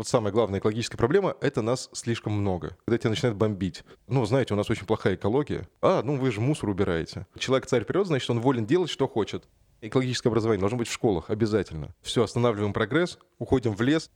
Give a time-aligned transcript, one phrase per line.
[0.00, 2.74] вот самая главная экологическая проблема— это нас слишком много.
[2.86, 3.84] Когда тебя начинает бомбить.
[4.06, 5.68] Ну, знаете, у нас очень плохая экология.
[5.82, 7.26] А, ну вы же мусор убираете.
[7.38, 9.44] Человек царь вперед, значит, он волен делать, что хочет.
[9.82, 11.94] Экологическое образование должно быть в школах, обязательно.
[12.00, 14.10] Все, останавливаем прогресс, уходим в лес.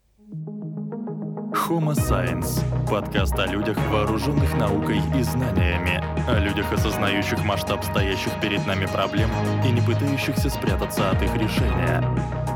[1.68, 8.66] Homo Science– подкаст о людях, вооруженных наукой и знаниями, о людях, осознающих масштаб стоящих перед
[8.66, 9.28] нами проблем
[9.62, 12.02] и не пытающихся спрятаться от их решения.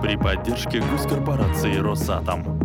[0.00, 2.57] При поддержке госкорпорации «Росатом».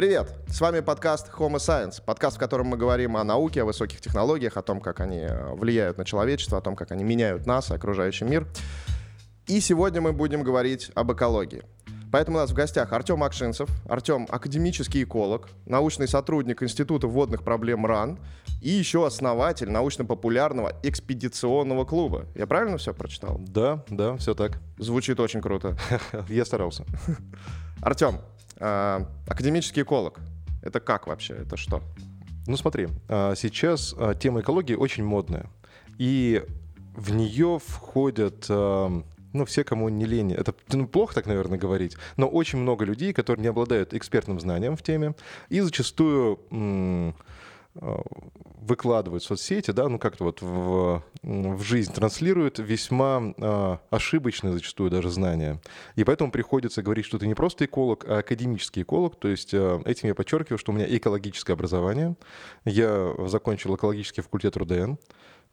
[0.00, 0.32] Привет!
[0.46, 4.56] С вами подкаст Homo Science, подкаст, в котором мы говорим о науке, о высоких технологиях,
[4.56, 8.24] о том, как они э, влияют на человечество, о том, как они меняют нас, окружающий
[8.24, 8.46] мир.
[9.46, 11.64] И сегодня мы будем говорить об экологии.
[12.10, 13.68] Поэтому у нас в гостях Артем Акшинцев.
[13.90, 18.18] Артем— академический эколог, научный сотрудник Института водных проблем РАН
[18.62, 22.24] и еще основатель научно-популярного экспедиционного клуба.
[22.34, 23.36] Я правильно все прочитал?
[23.38, 24.60] Да, да, все так.
[24.78, 25.76] Звучит очень круто.
[26.30, 26.86] Я старался.
[27.82, 28.20] Артем,
[28.60, 30.20] а, академический эколог.
[30.62, 31.34] Это как вообще?
[31.34, 31.82] Это что?
[32.46, 35.46] Ну смотри, а, сейчас а, тема экологии очень модная.
[35.98, 36.44] И
[36.94, 40.32] в нее входят ну, все, кому не лень.
[40.32, 44.76] Это ну, плохо так, наверное, говорить, но очень много людей, которые не обладают экспертным знанием
[44.76, 45.14] в теме
[45.50, 46.40] и зачастую
[47.74, 54.90] выкладывают в соцсети, да, ну как-то вот в, в жизнь транслируют весьма э, ошибочные зачастую
[54.90, 55.60] даже знания.
[55.94, 59.18] И поэтому приходится говорить, что ты не просто эколог, а академический эколог.
[59.18, 62.16] То есть э, этим я подчеркиваю, что у меня экологическое образование.
[62.64, 64.94] Я закончил экологический факультет РУДН.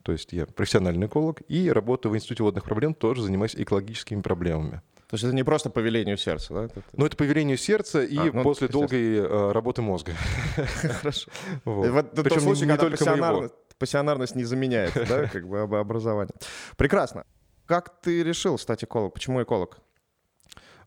[0.03, 4.81] То есть я профессиональный эколог и работаю в Институте водных проблем, тоже занимаюсь экологическими проблемами.
[5.09, 6.81] То есть это не просто по велению сердца, да?
[6.93, 10.13] Ну, это по велению сердца и а, ну, после долгой э, работы мозга.
[10.55, 11.31] Хорошо.
[11.63, 12.11] Вот.
[12.11, 13.49] Причем тот случай, не, только моего.
[13.77, 16.35] пассионарность не заменяет, да, как бы образование.
[16.75, 17.25] Прекрасно.
[17.65, 19.11] Как ты решил стать экологом?
[19.11, 19.79] Почему эколог?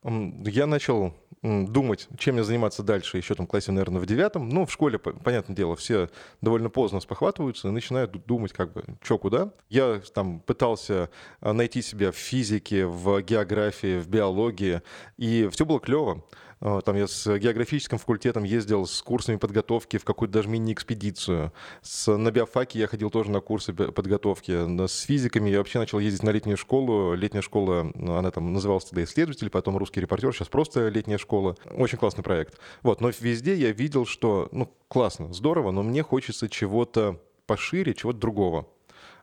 [0.03, 4.49] Я начал думать, чем мне заниматься дальше, еще там классе, наверное, в девятом.
[4.49, 9.19] Ну, в школе, понятное дело, все довольно поздно спохватываются и начинают думать, как бы, что
[9.19, 9.53] куда.
[9.69, 14.83] Я там пытался а, найти себя в физике, в географии, в биологии,
[15.17, 16.25] и все было клево.
[16.61, 21.53] А, там я с географическим факультетом ездил с курсами подготовки в какую-то даже мини-экспедицию.
[21.83, 24.87] С, на биофаке я ходил тоже на курсы подготовки.
[24.87, 27.15] С физиками я вообще начал ездить на летнюю школу.
[27.15, 31.57] Летняя школа, она там называлась тогда исследователь, потом русский репортер, сейчас просто летняя школа.
[31.71, 32.59] Очень классный проект.
[32.83, 38.19] Вот, но везде я видел, что, ну, классно, здорово, но мне хочется чего-то пошире, чего-то
[38.19, 38.69] другого.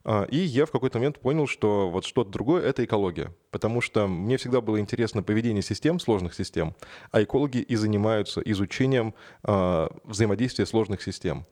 [0.09, 3.35] А, и я в какой-то момент понял, что вот что-то другое— это экология.
[3.51, 6.75] Потому что мне всегда было интересно поведение систем, сложных систем,
[7.11, 9.13] а экологи и занимаются изучением
[9.43, 11.45] а, взаимодействия сложных систем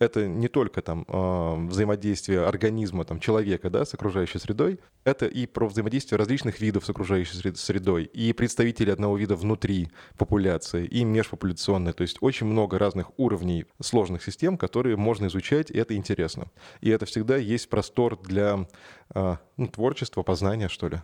[0.00, 5.46] это не только там э, взаимодействие организма, там, человека да, с окружающей средой, это и
[5.46, 11.92] про взаимодействие различных видов с окружающей средой, и представителей одного вида внутри популяции, и межпопуляционные.
[11.92, 16.46] То есть очень много разных уровней сложных систем, которые можно изучать, и это интересно.
[16.80, 18.66] И это всегда есть простор для
[19.14, 20.98] э, ну, творчества, познания, что ли.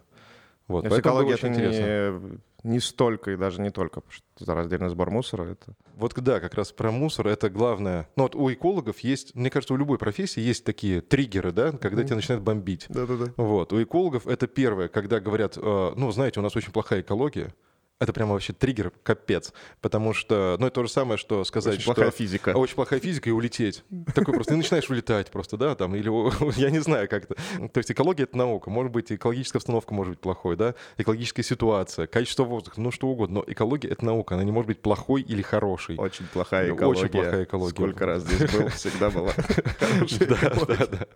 [0.69, 5.10] Вот, экология это не, не столько и даже не только, потому что это раздельный сбор
[5.10, 5.44] мусора.
[5.44, 5.75] Это...
[5.94, 8.09] Вот да, как раз про мусор это главное.
[8.16, 12.03] Ну вот у экологов есть, мне кажется, у любой профессии есть такие триггеры, да, когда
[12.03, 12.06] mm.
[12.06, 12.87] тебя начинают бомбить.
[12.88, 13.32] Да-да-да.
[13.37, 17.54] Вот, у экологов это первое, когда говорят, э, ну знаете, у нас очень плохая экология,
[17.99, 19.53] это прямо вообще триггер, капец.
[19.81, 21.95] Потому что, ну, это то же самое, что сказать, очень что...
[21.95, 22.51] плохая физика.
[22.51, 23.84] Очень плохая физика и улететь.
[24.15, 26.11] Такой просто, ты начинаешь улетать просто, да, там, или,
[26.61, 27.34] я не знаю, как это.
[27.69, 28.69] То есть экология— это наука.
[28.71, 33.37] Может быть, экологическая обстановка может быть плохой, да, экологическая ситуация, качество воздуха, ну, что угодно.
[33.37, 35.97] Но экология— это наука, она не может быть плохой или хорошей.
[35.97, 37.01] Очень плохая экология.
[37.01, 37.75] Очень плохая экология.
[37.75, 39.33] Сколько раз здесь был, всегда была
[40.27, 41.07] Да, да, да.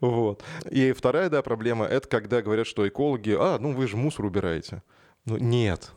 [0.00, 0.42] Вот.
[0.70, 4.82] И вторая, да, проблема— это когда говорят, что экологи, а, ну, вы же мусор убираете.
[5.26, 5.92] Ну, нет,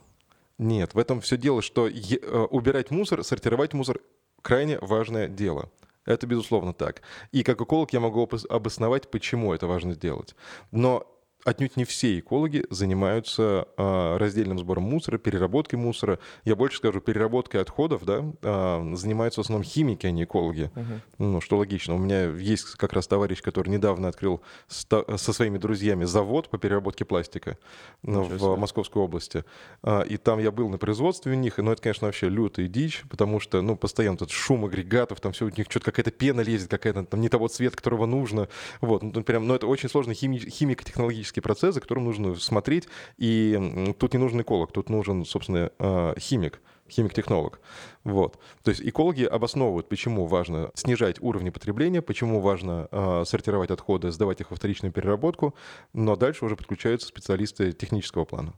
[0.63, 3.99] нет, в этом все дело, что э, убирать мусор, сортировать мусор
[4.41, 5.69] крайне важное дело.
[6.05, 7.01] Это безусловно так.
[7.31, 10.35] И как эколог я могу обосновать, почему это важно сделать.
[10.71, 11.12] Но
[11.45, 16.19] отнюдь не все экологи занимаются а, раздельным сбором мусора, переработкой мусора.
[16.45, 20.71] Я больше скажу, переработкой отходов, да, а, занимаются в основном химики, а не экологи.
[20.73, 20.99] Uh-huh.
[21.17, 21.95] Ну, что логично.
[21.95, 26.57] У меня есть как раз товарищ, который недавно открыл ста- со своими друзьями завод по
[26.57, 27.57] переработке пластика
[28.01, 29.43] ну, в Московской области.
[29.81, 33.03] А, и там я был на производстве у них, но это, конечно, вообще лютая дичь,
[33.09, 36.69] потому что, ну, постоянно тут шум агрегатов, там все у них что-то какая-то пена лезет,
[36.69, 38.47] какая-то там не того цвета, которого нужно.
[38.81, 42.87] Вот, ну, прям, ну, это очень сложный хими- химико-технологический химический процесс, за которым нужно смотреть.
[43.17, 47.59] И тут не нужен эколог, тут нужен, собственно, а, химик химик-технолог.
[48.03, 48.37] Вот.
[48.61, 54.41] То есть экологи обосновывают, почему важно снижать уровни потребления, почему важно э, сортировать отходы, сдавать
[54.41, 55.55] их во вторичную переработку,
[55.93, 58.53] но дальше уже подключаются специалисты технического плана.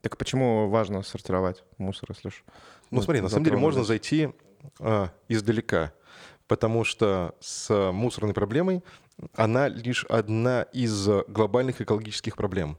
[0.00, 2.42] Так почему важно сортировать мусор, если ж...
[2.90, 4.30] Ну, смотри, на самом деле можно зайти
[4.80, 5.92] э, издалека,
[6.48, 8.82] потому что с мусорной проблемой
[9.34, 12.78] она лишь одна из глобальных экологических проблем.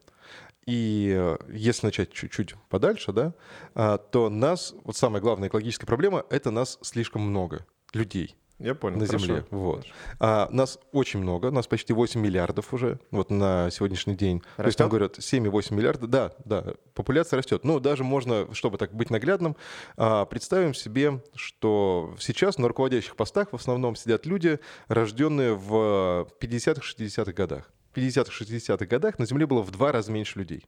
[0.65, 3.33] И э, если начать чуть-чуть подальше, да,
[3.73, 8.35] а, то нас, вот самая главная экологическая проблема, это нас слишком много людей.
[8.59, 8.97] Я понял.
[8.97, 9.25] На хорошо.
[9.25, 9.45] Земле.
[9.51, 9.85] Вот.
[10.19, 14.37] А, нас очень много, нас почти 8 миллиардов уже вот на сегодняшний день.
[14.39, 14.55] Растет?
[14.57, 16.07] То есть там говорят 7,8 миллиарда.
[16.07, 17.63] Да, да, популяция растет.
[17.63, 19.55] Ну, даже можно, чтобы так быть наглядным,
[19.95, 26.81] а, представим себе, что сейчас на руководящих постах в основном сидят люди, рожденные в 50-х,
[26.81, 27.71] 60-х годах.
[27.91, 30.65] В 50-х, 60-х годах на Земле было в два раза меньше людей.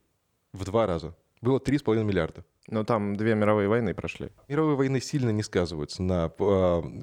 [0.52, 1.16] В два раза.
[1.40, 2.44] Было 3,5 миллиарда.
[2.68, 4.30] Ну, там две мировые войны прошли.
[4.48, 6.42] Мировые войны сильно не сказываются на э,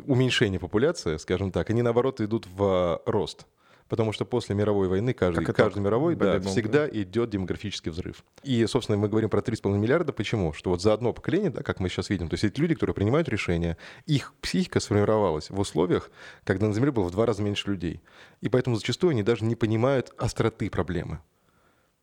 [0.05, 1.69] уменьшение популяции, скажем так.
[1.69, 3.47] Они, наоборот, идут в э, рост.
[3.89, 8.23] Потому что после мировой войны, каждый, Как каждый мировой, да, всегда идет демографический взрыв.
[8.43, 10.11] И, собственно, мы говорим про 3,5 миллиарда.
[10.11, 10.53] Почему?
[10.53, 12.93] Что вот за одно поколение, да, как мы сейчас видим, то есть эти люди, которые
[12.93, 16.11] принимают решения, их психика сформировалась в условиях,
[16.43, 18.01] когда на Земле было в два раза меньше людей.
[18.41, 21.19] И поэтому зачастую они даже не понимают остроты проблемы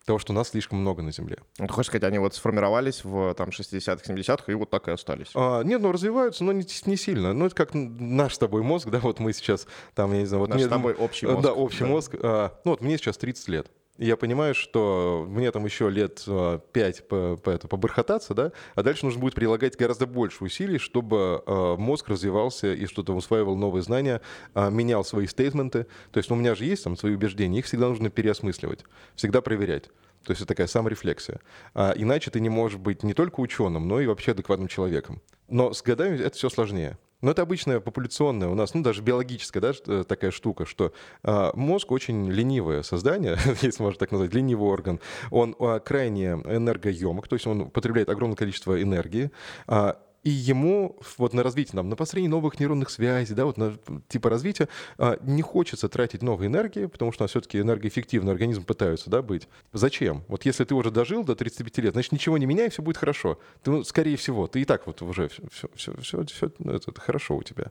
[0.05, 1.37] того, что нас слишком много на Земле.
[1.57, 4.91] Ну, ты хочешь сказать, они вот сформировались в там 60-х, 70-х и вот так и
[4.91, 5.31] остались?
[5.33, 7.33] А, нет, ну развиваются, но не, не сильно.
[7.33, 10.41] Ну, это как наш с тобой мозг, да, вот мы сейчас там, я не знаю...
[10.41, 11.41] Вот Наш мне- с тобой общий мозг.
[11.41, 12.15] Да, общий мозг.
[12.21, 13.71] А, ну, вот мне сейчас 30 лет.
[13.97, 18.83] Я понимаю, что мне там еще лет а, 5 по, по, это, побархататься, да, а
[18.83, 23.83] дальше нужно будет прилагать гораздо больше усилий, чтобы а, мозг развивался и что-то усваивал новые
[23.83, 24.21] знания,
[24.53, 25.87] а, менял свои стейтменты.
[26.11, 28.83] То есть ну, у меня же есть там свои убеждения, их всегда нужно переосмысливать,
[29.15, 29.85] всегда проверять.
[30.25, 31.39] То есть это такая саморефлексия.
[31.73, 35.21] А, иначе ты не можешь быть не только ученым, но и вообще адекватным человеком.
[35.47, 36.97] Но с годами это все сложнее.
[37.21, 41.51] Но это обычная популяционная у нас, ну даже биологическая да, э, такая штука, что а,
[41.55, 44.99] мозг очень ленивое создание, если можно так назвать, ленивый орган.
[45.31, 49.31] Он а, крайне энергоемок, то есть он потребляет огромное количество энергии.
[49.67, 53.77] а, и ему вот на развитие, нам, на построение новых нейронных связей, да, вот на
[54.07, 54.67] типа развития,
[54.97, 59.47] а, не хочется тратить много энергии, потому что все-таки энергоэффективный организм пытаются, да, быть.
[59.71, 60.23] Зачем?
[60.27, 63.37] Вот если ты уже дожил до 35 лет, значит, ничего не меняй, все будет хорошо.
[63.61, 66.89] Ты, ну, скорее всего, ты и так вот уже все, все, все, все, все это,
[66.89, 67.65] это хорошо у тебя.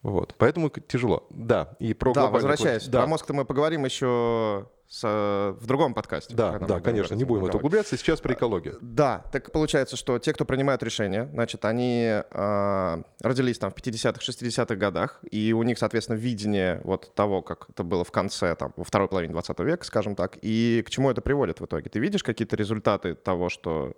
[0.00, 0.34] Вот.
[0.38, 1.26] Поэтому тяжело.
[1.28, 2.88] Да, и про Да, возвращаясь.
[2.88, 6.34] Да, Про мозг-то мы поговорим еще с, э, в другом подкасте.
[6.34, 7.96] да, да, конечно, не будем в это углубляться.
[7.96, 8.76] Сейчас про экологию.
[8.80, 14.20] Да, так получается, что те, кто принимают решения, значит, они э, родились там в 50-х,
[14.20, 18.72] 60-х годах, и у них, соответственно, видение вот того, как это было в конце, там,
[18.76, 21.88] во второй половине 20 века, скажем так, и к чему это приводит в итоге.
[21.88, 23.92] Ты видишь какие-то результаты того, что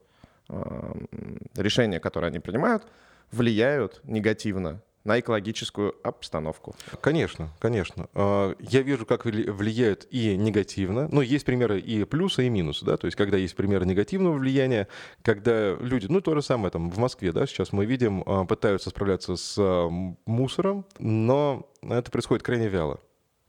[0.50, 0.94] э,
[1.56, 2.86] решения, которые они принимают,
[3.30, 6.74] влияют негативно на экологическую обстановку.
[7.00, 8.08] Конечно, конечно.
[8.14, 11.08] А, Я вижу, как вли- влияют и негативно.
[11.10, 14.88] Но есть примеры и плюсы, и минусы, да, то есть когда есть примеры негативного влияния,
[15.22, 18.90] когда люди, ну то же самое там в Москве, да, сейчас мы видим, а, пытаются
[18.90, 19.88] справляться с а,
[20.26, 23.00] мусором, но это происходит крайне вяло.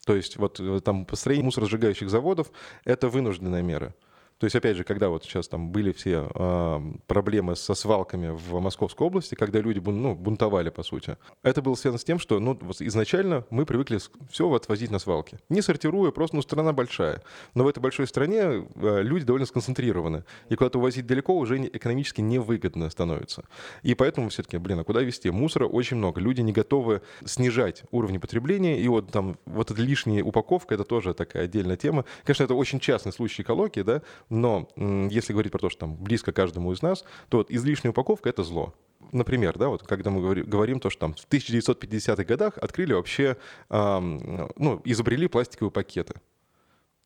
[0.05, 2.51] То есть вот э, там построение мусоросжигающих заводов—
[2.83, 3.95] это вынужденная мера.
[4.43, 8.59] То есть, опять же, когда вот сейчас там были все а, проблемы со свалками в
[8.59, 12.41] Московской области, когда люди бун- ну, бунтовали, по сути, это было связано с тем, что
[12.41, 13.99] ну, изначально мы привыкли
[14.29, 15.39] все отвозить на свалки.
[15.47, 17.23] Не сортируя, просто, ну, страна большая.
[17.55, 18.41] Но в этой большой стране
[18.75, 20.25] а, люди довольно сконцентрированы.
[20.49, 23.45] И куда-то увозить далеко уже не- экономически невыгодно становится.
[23.81, 25.29] И поэтому все-таки, блин, а куда везти?
[25.29, 26.19] Мусора очень много.
[26.19, 28.77] Люди не готовы снижать уровни потребления.
[28.81, 32.03] И вот там вот эта лишняя упаковка, это тоже такая отдельная тема.
[32.25, 34.01] Конечно, это очень частный случай экологии, да,
[34.33, 34.67] но
[35.09, 38.43] если говорить про то, что там близко каждому из нас, то вот излишняя упаковка— это
[38.43, 38.73] зло.
[39.11, 43.37] Например, да, вот когда мы говори- говорим то, что там в 1950-х годах открыли вообще,
[43.69, 46.15] ам, ну, изобрели пластиковые пакеты.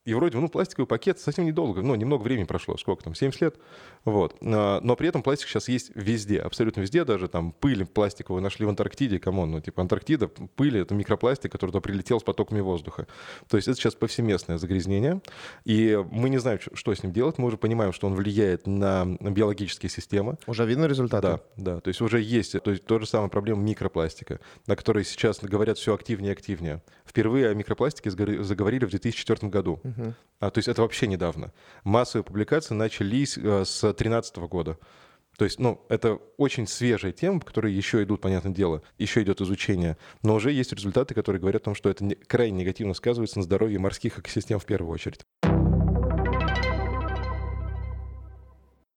[0.08, 3.56] И вроде, ну, пластиковый пакет совсем недолго, ну, немного времени прошло, сколько там, 70 лет,
[4.06, 4.38] вот.
[4.42, 8.66] А, Но при этом пластик сейчас есть везде, абсолютно везде, даже там пыль пластиковую нашли
[8.66, 12.62] в Антарктиде, come on, ну, типа Антарктида, пыль— это микропластик, который туда прилетел с потоками
[12.62, 13.06] воздуха.
[13.50, 15.22] То есть это сейчас повсеместное загрязнение,
[15.66, 19.06] и мы не знаем, что с ним делать, мы уже понимаем, что он влияет на
[19.20, 21.28] биологические системы, Уже видно результаты?
[21.28, 21.80] да, да.
[21.82, 25.78] То есть уже есть то есть то же самое проблема микропластика, на которой сейчас говорят
[25.78, 26.82] все активнее и активнее.
[27.06, 29.82] Впервые о микропластике заговорили в 2004 году.
[30.40, 31.52] А, то есть это вообще недавно.
[31.84, 34.78] Массовые публикации начались э, с 2013 года.
[35.38, 39.98] То есть, ну, это очень свежая тема, по еще идут, понятное дело, еще идет изучение.
[40.24, 43.44] Но уже есть результаты, которые говорят о том, что это не- крайне негативно сказывается на
[43.44, 45.26] здоровье морских экосистем в первую очередь.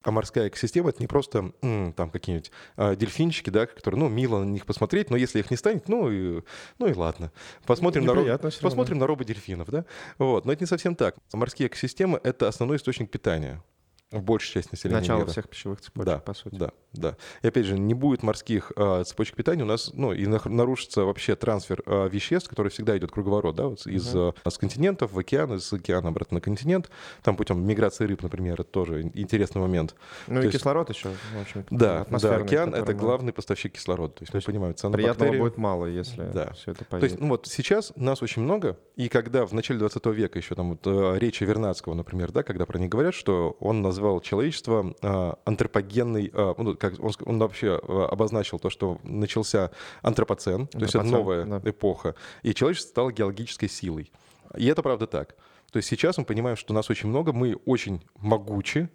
[0.03, 4.45] А морская экосистема— это не просто там какие-нибудь а, дельфинчики, да, которые, ну, мило на
[4.49, 6.43] них посмотреть, но если их не станет, ну и,
[6.79, 7.31] ну и ладно.
[7.67, 8.71] Посмотрим, на, Неприятно ро- всё равно.
[8.71, 9.85] посмотрим на рободельфинов, да.
[10.17, 10.47] Вот.
[10.47, 11.17] Но это не совсем так.
[11.35, 13.63] Морские экосистемы— это основной источник питания
[14.11, 15.31] в большей части населения Начало мира.
[15.31, 16.57] всех пищевых цепочек, Да, по сути.
[16.57, 17.17] Да, да.
[17.43, 21.37] И опять же, не будет морских а, цепочек питания у нас, ну, и нарушится вообще
[21.37, 25.55] трансфер а, веществ, который всегда идет круговорот, да, вот из а, с континентов в океан,
[25.55, 26.91] из океана обратно на континент,
[27.23, 29.95] там путем миграции рыб, например, это тоже ин- интересный момент.
[30.27, 34.15] Ну То и есть- кислород еще, в общем Да, да, океан— это главный поставщик кислорода.
[34.15, 35.39] То есть, мы понимаем, Приятного цианобактерии...
[35.41, 36.53] будет мало, если Да.
[36.55, 37.21] все это То есть, поедет.
[37.21, 40.81] ну вот сейчас нас очень много, и когда в начале 20 века еще там вот
[40.87, 46.31] э, речи Вернадского, например, да, когда про них говорят, что он назвал человечество э, антропогенный,
[46.33, 49.71] э, ну, как он, он вообще э, обозначил то, что начался
[50.03, 51.71] антропоцен, то есть это Антропоцен, новая да.
[51.71, 54.13] эпоха, и человечество стало геологической силой.
[54.57, 55.37] И это правда так.
[55.71, 58.89] То есть сейчас мы понимаем, что нас очень много, мы очень могучи,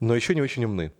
[0.00, 0.92] но еще не очень умны.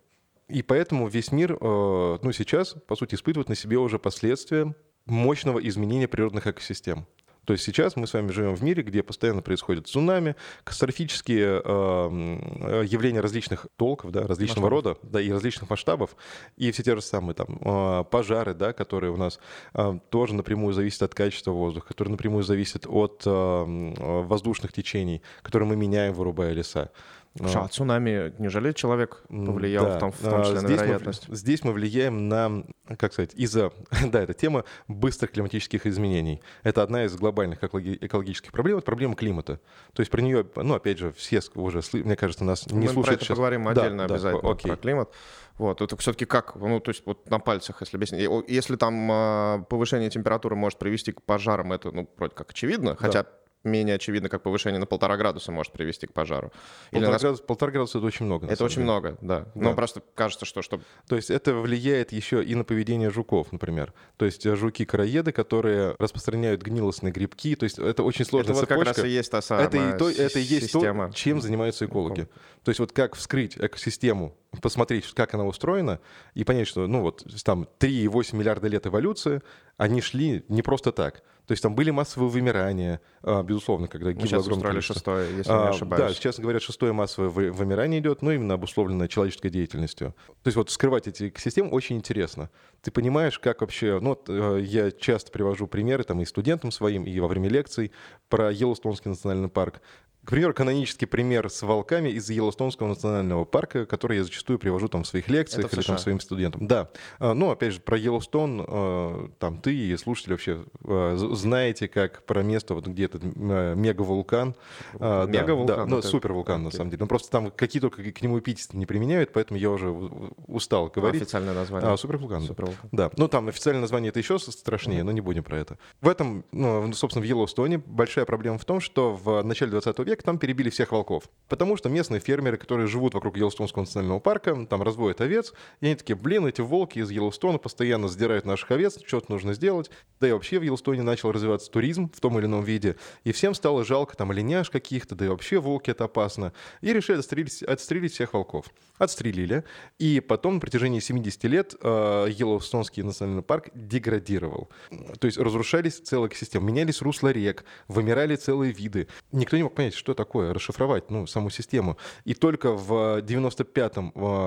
[0.49, 4.75] И поэтому весь мир, ну, сейчас, по сути, испытывает на себе уже последствия
[5.07, 7.07] мощного изменения природных экосистем.
[7.45, 12.07] То есть сейчас мы с вами живем в мире, где постоянно происходят цунами, катастрофические э,
[12.07, 16.17] м, э, явления различных толков, да, различного рода, да, и различных масштабов,
[16.57, 19.39] и все те же самые там э, пожары, да, которые у нас
[19.75, 24.73] э, тоже напрямую зависят от качества воздуха, которые напрямую зависят от э, м, э, воздушных
[24.73, 26.91] течений, которые мы меняем, вырубая леса.
[27.37, 29.97] Слушай, а цунами, неужели человек повлиял да.
[29.97, 31.27] в том, в том А, числе на здесь мы- вероятность?
[31.29, 32.65] здесь мы влияем на,
[32.97, 33.73] как сказать, из-за,
[34.07, 36.41] да, это тема быстрых климатических изменений.
[36.63, 39.59] Это одна из глобальных экологи- экологических проблем, это проблема климата.
[39.95, 42.93] То есть про нее, ну, опять же, все уже, мне кажется, нас не Мы про
[42.93, 43.37] слушают это сейчас.
[43.37, 44.71] поговорим Да, отдельно да, обязательно, окей.
[44.71, 45.11] про климат.
[45.59, 48.29] Вот, это все-таки как, ну, то есть вот на пальцах, если объяснить.
[48.49, 53.27] Если там а, повышение температуры может привести к пожарам, это, ну, вроде как очевидно, хотя
[53.65, 56.53] менее очевидно, как повышение на полтора градуса может привести к пожару.
[56.91, 58.47] Или Полтора, нас- градуса, полтора градуса это очень много.
[58.47, 58.85] Это очень деле.
[58.85, 59.41] много, да.
[59.41, 59.47] Да.
[59.55, 63.93] Но просто кажется, что, что То есть это влияет еще и на поведение жуков, например.
[64.17, 67.55] То есть э, жуки-короеды, которые распространяют гнилостные грибки.
[67.57, 69.99] То есть это очень сложная это вот как раз и есть та самая это и,
[69.99, 71.09] то, это и есть система.
[71.09, 72.29] то, чем занимаются экологи.
[72.65, 76.01] То есть вот как вскрыть экосистему, посмотреть, как она устроена,
[76.35, 79.43] и понять, что, ну вот, там 3,8 миллиарда лет эволюции,
[79.77, 81.23] они шли не просто так.
[81.47, 84.95] То есть там были массовые вымирания, а, безусловно, когда гибло сейчас огромное количество.
[84.95, 86.17] шестое, если А, не Да, ошибаюсь.
[86.17, 90.15] сейчас говорят, шестое массовое вы- вымирание идет, но именно обусловленное человеческой деятельностью.
[90.43, 92.49] То есть вот вскрывать эти экосистемы очень интересно.
[92.81, 93.99] Ты понимаешь, как вообще...
[94.01, 97.93] Ну, вот, э, я часто привожу примеры там и студентам своим, и во время лекций
[98.31, 99.83] про Йеллоустонский национальный парк.
[100.25, 105.03] К примеру, канонический пример с волками из Йеллоустонского национального парка, который я зачастую привожу там
[105.05, 106.67] в своих лекциях Это или там своим студентам.
[106.67, 106.89] Да.
[107.19, 112.23] А, Ну, опять же, про Йеллоустон э, там ты и слушатели вообще э, знаете, как
[112.25, 114.55] про место, вот где этот э, мегавулкан.
[114.95, 116.79] А, да, Мегавулкан, Да, ну, это- супервулкан, на окей.
[116.79, 117.01] самом деле.
[117.03, 121.21] Ну, просто там какие только к нему эпитеты не применяют, поэтому я уже устал говорить.
[121.21, 121.91] Официальное название.
[121.91, 122.41] А, супервулкан.
[122.41, 122.47] да.
[122.47, 122.89] Супервулкан.
[122.93, 125.79] Да, ну там официальное название это еще страшнее, но не будем про это.
[126.01, 130.14] В этом, ну, собственно, в Йеллоустоне большая проблема в том, что в начале 20 века
[130.23, 131.25] там перебили всех волков.
[131.49, 135.95] Потому что местные фермеры, которые живут вокруг Йеллоустонского национального парка, там разводят овец, и они
[135.95, 139.91] такие, блин, эти волки из Йеллоустона постоянно задирают наших овец, что-то нужно сделать.
[140.21, 143.55] Да и вообще в Йеллоустоне начал развиваться туризм в том или ином виде, и всем
[143.55, 146.53] стало жалко там оленяш каких-то, да и вообще волки это опасно.
[146.81, 148.67] И решили отстрелить, отстрелить всех волков.
[149.05, 149.65] Отстрелили,
[149.99, 154.71] и потом на протяжении 70 лет э, Йеллоустонский национальный парк деградировал.
[155.19, 159.09] То есть разрушались целые экосистемы, менялись русла рек, вымирали целые виды.
[159.33, 161.97] Никто не мог понять, что такое, расшифровать ну, саму систему.
[162.25, 163.97] И только в 95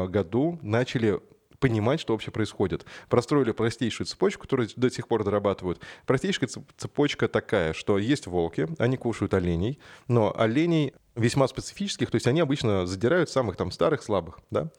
[0.09, 1.19] году начали
[1.59, 2.85] понимать, что вообще происходит.
[3.09, 5.81] Простроили простейшую цепочку, которую до сих пор дорабатывают.
[6.05, 12.15] Простейшая цеп- цепочка такая, что есть волки, они кушают оленей, но оленей весьма специфических, то
[12.15, 14.69] есть они обычно задирают самых там старых, слабых, да.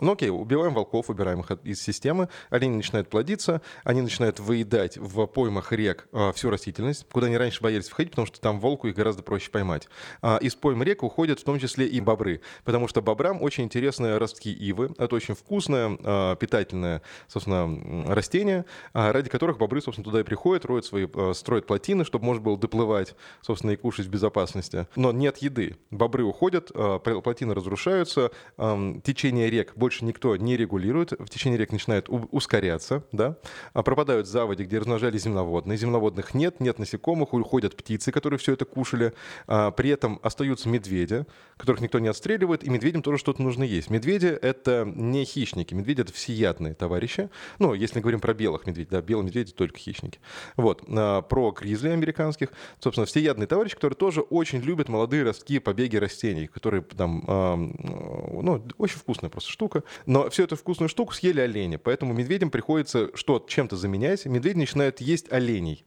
[0.00, 5.24] Ну окей, убиваем волков, убираем их из системы, олени начинают плодиться, они начинают выедать в
[5.26, 8.96] поймах рек а, всю растительность, куда они раньше боялись входить, потому что там волку их
[8.96, 9.88] гораздо проще поймать.
[10.20, 14.18] А, из пойм рек уходят в том числе и бобры, потому что бобрам очень интересны
[14.18, 20.24] ростки ивы, это очень вкусное, а, питательное, собственно, растение, ради которых бобры, собственно, туда и
[20.24, 24.88] приходят, роют свои, строят плотины, чтобы можно было доплывать, собственно, и кушать в безопасности.
[24.96, 25.76] Но нет еды.
[25.92, 31.72] Бобры уходят, пл- плотины разрушаются, течение рек большей больше никто не регулирует, в течение рек
[31.72, 33.36] начинают ускоряться, да,
[33.72, 38.64] а пропадают заводи, где размножались земноводные, земноводных нет, нет насекомых, уходят птицы, которые все это
[38.64, 39.12] кушали,
[39.46, 43.90] а, при этом остаются медведи, которых никто не отстреливает, и медведям тоже что-то нужно есть.
[43.90, 48.90] Медведи— это не хищники, медведи— это всеядные товарищи, ну, если мы говорим про белых медведей,
[48.90, 50.18] да, белые медведи— только хищники.
[50.56, 52.48] Вот, а, про гризли американских,
[52.80, 58.98] собственно, всеядные товарищи, которые тоже очень любят молодые ростки, побеги растений, которые там, ну, очень
[58.98, 59.73] вкусная просто штука,
[60.06, 65.00] но всю эту вкусную штуку съели олени, поэтому медведям приходится что чем-то заменять, медведи начинают
[65.00, 65.84] есть оленей,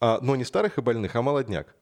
[0.00, 1.74] а, но не старых и больных, а молодняк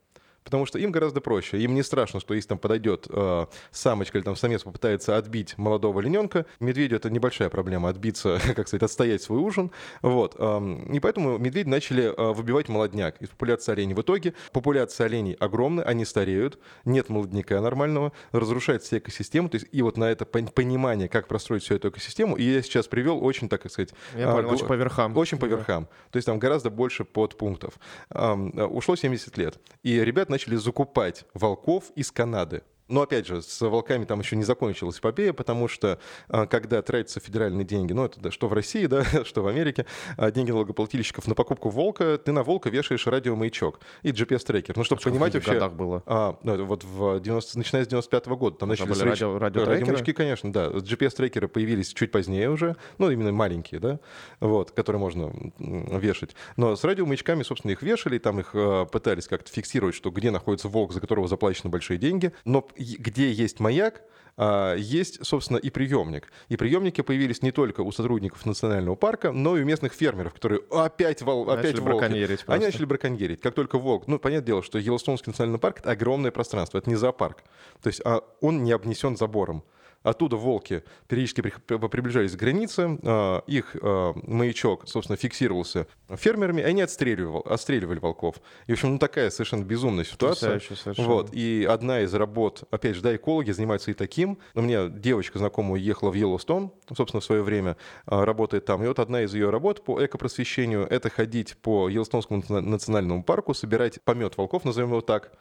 [0.48, 1.58] потому что им гораздо проще.
[1.58, 6.00] Им не страшно, что если там подойдет э, самочка или там самец попытается отбить молодого
[6.00, 9.70] олененка, медведю это небольшая проблема отбиться, как сказать, отстоять свой ужин.
[10.00, 10.36] Вот.
[10.38, 13.94] Э, и поэтому медведи начали э, выбивать молодняк из популяции оленей.
[13.94, 19.50] В итоге популяция оленей огромная, они стареют, нет молодняка нормального, разрушается вся экосистема.
[19.50, 22.88] То есть, и вот на это понимание, как простроить всю эту экосистему, и я сейчас
[22.88, 23.90] привел очень, так сказать...
[24.16, 25.14] Я понял, очень по верхам.
[25.14, 25.88] Очень по верхам.
[26.10, 27.74] То есть там гораздо больше подпунктов.
[28.08, 29.60] Э, ушло 70 лет.
[29.82, 32.62] И ребят начали закупать волков из Канады.
[32.88, 37.21] Но опять же, с волками там еще не закончилась эпопея, потому что а, когда тратятся
[37.21, 41.35] федеральные деньги, ну это что в России, да, что в Америке, а, деньги налогоплательщиков на
[41.35, 44.76] покупку волка, ты на волка вешаешь радиомаячок и GPS-трекер.
[44.76, 45.52] Ну, чтобы а понимать вообще...
[45.52, 46.02] годах было?
[46.07, 48.57] А, ну, вот в 90, начиная с 95 -го года.
[48.57, 50.68] Там начали были радио, радио радиомаячки, конечно, да.
[50.68, 54.00] GPS-трекеры появились чуть позднее уже, ну, именно маленькие, да,
[54.40, 56.35] вот, которые можно вешать.
[56.57, 58.54] Но с радиомаячками, собственно, их вешали, там их
[58.90, 62.33] пытались как-то фиксировать, что где находится волк, за которого заплачены большие деньги.
[62.45, 64.02] Но где есть маяк,
[64.40, 66.30] а, есть, собственно, и приемник.
[66.49, 70.61] И приемники появились не только у сотрудников национального парка, но и у местных фермеров, которые
[70.70, 71.99] опять, вол, опять начали волки.
[71.99, 73.40] Браконьерить Они начали браконьерить.
[73.40, 74.06] Как только волк...
[74.06, 77.42] Ну, понятное дело, что Йеллоустонский национальный парк— это огромное пространство, это не зоопарк.
[77.82, 79.64] То есть а он не обнесен забором.
[80.02, 86.82] Оттуда волки периодически приближались к границе, а, их а, маячок, собственно, фиксировался фермерами, и они
[86.82, 88.36] отстреливали, отстреливали волков.
[88.66, 90.60] И, в общем, ну такая совершенно безумная ситуация.
[90.98, 91.30] Вот.
[91.32, 94.38] И одна из работ, опять же, да, экологи занимаются и таким.
[94.54, 97.76] У меня девочка знакомая ехала в Йеллоустон, собственно, в свое время
[98.06, 98.84] а, работает там.
[98.84, 104.00] И вот одна из ее работ по экопросвещению— это ходить по Йеллоустонскому национальному парку, собирать
[104.02, 105.32] помет волков, назовем его так,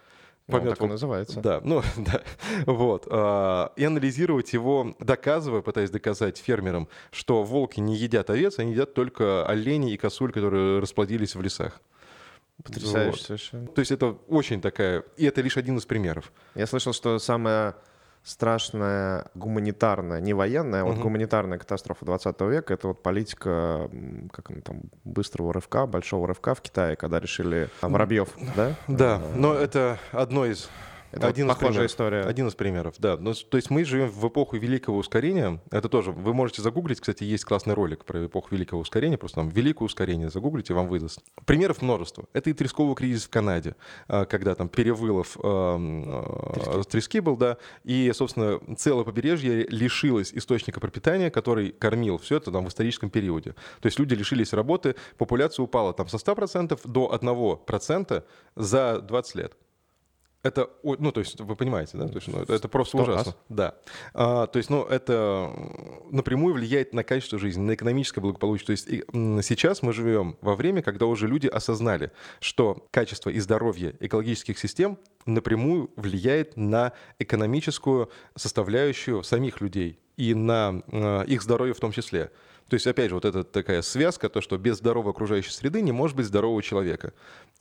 [0.48, 1.42] Помет, ну, так он называется.
[1.42, 2.22] Да, ну да.
[2.66, 3.06] Вот.
[3.10, 8.94] А, и анализировать его, доказывая, пытаясь доказать фермерам, что волки не едят овец, они едят
[8.94, 11.82] только оленей и косуль, которые расплодились в лесах.
[12.64, 13.20] Потрясающе вот.
[13.20, 13.68] совершенно.
[13.68, 15.04] То есть это очень такая...
[15.18, 16.32] И это лишь один из примеров.
[16.56, 17.76] Я слышал, что самое
[18.28, 21.04] страшная гуманитарная, не военная, а вот угу.
[21.04, 23.90] гуманитарная катастрофа 20 века, это вот политика,
[24.34, 28.76] как она там, быстрого рывка, большого рывка в Китае, когда решили воробьев, да?
[28.88, 30.70] Да, но это одно из
[31.18, 31.92] это один похожая примеров.
[31.92, 32.22] история.
[32.22, 33.18] Один из примеров, да.
[33.18, 35.62] Ну, то есть мы живем в эпоху великого ускорения.
[35.72, 39.50] Это тоже, вы можете загуглить, кстати, есть классный ролик про эпоху великого ускорения, просто там
[39.50, 41.22] великое ускорение загуглите, вам выдаст.
[41.46, 42.26] Примеров множество.
[42.34, 43.76] Это и тресковый кризис в Канаде,
[44.08, 51.30] а, когда там перевылов э, трески был, да, и, собственно, целое побережье лишилось источника пропитания,
[51.30, 53.54] который кормил все это там в историческом периоде.
[53.82, 58.24] То есть люди лишились работы, популяция упала там со 100% до 1%
[58.56, 59.54] за 20 лет.
[60.48, 62.08] Это, ну, то есть, вы понимаете, да?
[62.08, 63.34] То есть, ну, это, это просто ужасно.
[63.34, 63.38] Раз.
[63.50, 63.76] Да.
[64.14, 65.52] А, то есть, ну, это
[66.10, 68.66] напрямую влияет на качество жизни, на экономическое благополучие.
[68.68, 69.04] То есть, и,
[69.42, 74.98] сейчас мы живем во время, когда уже люди осознали, что качество и здоровье экологических систем
[75.26, 82.32] напрямую влияет на экономическую составляющую самих людей и на э, их здоровье в том числе.
[82.70, 85.92] То есть, опять же, вот эта такая связка, то, что без здоровой окружающей среды не
[85.92, 87.14] может быть здорового человека.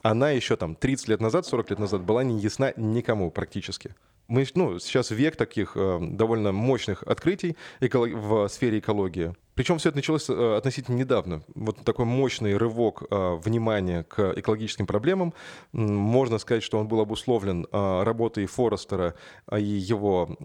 [0.03, 3.95] Она еще там 30 лет назад, 40 лет назад была не ясна никому практически.
[4.29, 8.13] Мы, ну, сейчас век таких э, довольно мощных открытий эколог...
[8.13, 9.35] в сфере экологии.
[9.57, 11.43] Причем все это началось э, относительно недавно.
[11.55, 15.33] Вот такой мощный рывок э, внимания к экологическим проблемам.
[15.73, 19.15] Можно сказать, что он был обусловлен э, работой Форестера
[19.51, 20.37] и его,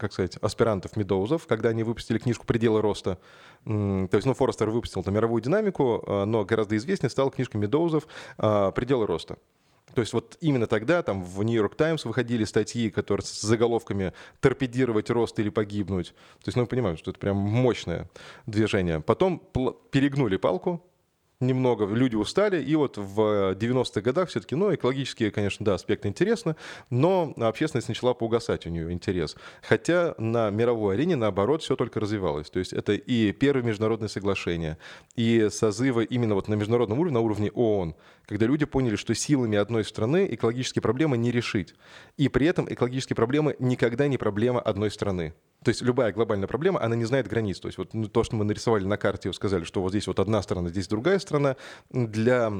[0.00, 3.18] как сказать, аспирантов Медоузов, когда они выпустили книжку «Пределы роста».
[3.64, 8.06] То есть, ну, Форестер выпустил там мировую динамику, но гораздо известнее стала книжка Медоузов
[8.38, 9.36] «Пределы роста».
[9.94, 15.10] То есть вот именно тогда там в Нью-Йорк Таймс выходили статьи, которые с заголовками «Торпедировать
[15.10, 16.08] рост или погибнуть».
[16.08, 18.10] То есть, ну, мы понимаем, что это прям мощное
[18.46, 19.00] движение.
[19.00, 19.38] Потом
[19.90, 20.84] перегнули палку,
[21.40, 26.56] немного люди устали, и вот в 90-х годах все-таки, ну, экологические, конечно, да, аспекты интересны,
[26.90, 29.36] но общественность начала поугасать у нее интерес.
[29.62, 32.48] Хотя на мировой арене, наоборот, все только развивалось.
[32.48, 34.78] То есть это и первые международные соглашения,
[35.14, 37.94] и созывы именно вот на международном уровне, на уровне ООН,
[38.26, 41.74] когда люди поняли, что силами одной страны экологические проблемы не решить.
[42.16, 45.34] И при этом экологические проблемы никогда не проблема одной страны.
[45.66, 47.58] То есть любая глобальная проблема, она не знает границ.
[47.58, 50.20] То есть вот ну, то, что мы нарисовали на карте, сказали, что вот здесь вот
[50.20, 51.56] одна страна, здесь другая страна,
[51.90, 52.52] для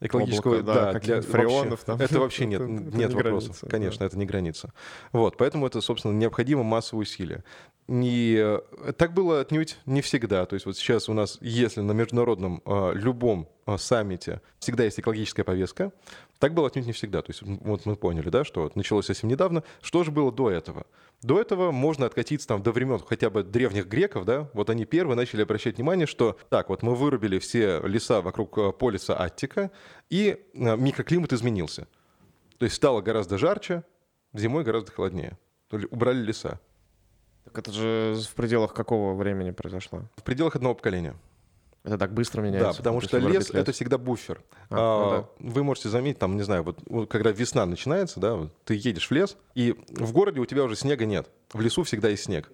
[0.00, 2.00] экологического, Облако, да, да, для фреонов там.
[2.00, 3.48] это вообще нет, Это- это нет не вопросов.
[3.48, 4.06] граница, Конечно, да.
[4.06, 4.72] это не граница.
[5.10, 7.42] Вот, поэтому это, собственно, необходимо массовые усилия.
[7.88, 10.46] Не, э, так было отнюдь не всегда.
[10.46, 15.00] То есть вот сейчас у нас, если на международном э, любом э, саммите всегда есть
[15.00, 15.90] экологическая повестка,
[16.38, 17.22] так было отнюдь не всегда.
[17.22, 19.64] То есть вот мы поняли, да, что вот началось совсем недавно.
[19.80, 20.86] Что же было до этого?
[21.22, 25.16] До этого можно откатиться там до времен хотя бы древних греков, да, вот они первые
[25.16, 29.72] начали обращать внимание, что так, вот мы вырубили все леса вокруг э, полиса Аттика,
[30.10, 31.88] и э, микроклимат изменился.
[32.58, 33.82] То есть стало гораздо жарче,
[34.32, 35.36] зимой гораздо холоднее.
[35.68, 36.60] То есть убрали леса.
[37.44, 40.02] Так это же в пределах какого времени произошло?
[40.16, 41.16] В пределах одного поколения.
[41.88, 42.72] Это так быстро меняется?
[42.72, 44.42] Да, потому что лес, это всегда буфер.
[44.70, 48.34] А, А, ну Вы можете заметить, там, не знаю, вот, вот когда весна начинается, да,
[48.34, 51.30] вот ты едешь в лес, и в городе у тебя уже снега нет.
[51.52, 52.50] В лесу всегда есть снег.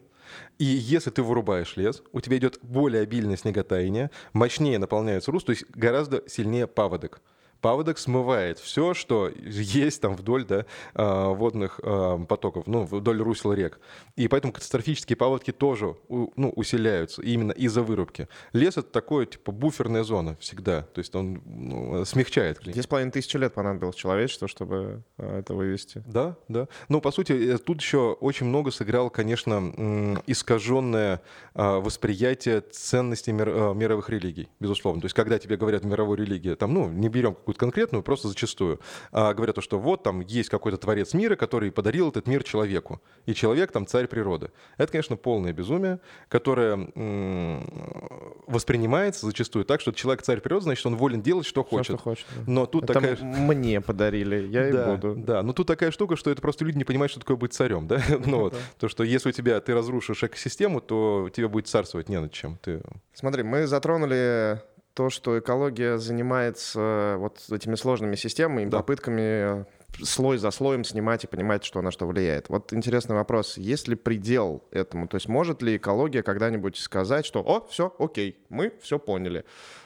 [0.59, 5.51] И если ты вырубаешь лес, у тебя идет более обильное снеготаяние, мощнее наполняется рус, то
[5.51, 7.21] есть гораздо сильнее паводок.
[7.65, 13.55] Паводок смывает все, что есть там вдоль да, а, водных а, потоков, ну, вдоль русел
[13.55, 13.81] рек.
[14.17, 18.29] И поэтому катастрофические паводки тоже ну, усиляются именно из-за вырубки.
[18.53, 20.83] Лес— это такое, типа, буферная зона всегда.
[20.83, 22.85] То есть он ну, смягчает климат.
[22.85, 26.03] С половиной тысячи лет понадобилось человечеству, чтобы э, это вывести.
[26.07, 26.69] Да, да.
[26.91, 31.23] Ну, по сути, э, тут еще очень много сыграл, конечно, искаженное
[31.55, 35.01] а, восприятие ценностей мир- а, мировых религий, безусловно.
[35.01, 38.81] То есть, когда тебе говорят мировой религии, там, ну, не берем какую-то конкретную, просто зачастую,
[39.13, 43.01] а, говорят, то, что вот там есть какой-то творец мира, который подарил этот мир человеку,
[43.27, 44.51] и человек там царь природы.
[44.77, 46.75] Это, конечно, полное безумие, которое
[48.47, 51.87] воспринимается зачастую так, что человек царь природы, значит, он волен делать, что хочет.
[51.87, 52.27] что хочет.
[52.37, 52.43] да.
[52.47, 53.17] Но тут Это такая...
[53.17, 55.15] мне подарили, я да, и буду.
[55.17, 57.87] Да, но тут такая штука, что это просто люди не понимают, что такое быть царем,
[57.87, 58.01] да?
[58.27, 62.21] Ну вот, то, что если у тебя ты разрушишь экосистему, то тебе будет царствовать не
[62.21, 62.59] над чем.
[62.63, 62.83] Ты...
[63.13, 64.61] Смотри, мы затронули
[64.95, 68.79] то, что экология занимается вот этими сложными системами и Да.
[68.79, 69.67] попытками
[70.03, 72.49] слой за слоем снимать и понимать, что на что влияет.
[72.49, 73.57] Вот интересный вопрос.
[73.57, 75.07] Есть ли предел этому?
[75.07, 79.45] То есть может ли экология когда-нибудь сказать, что «О, все, окей, мы все поняли».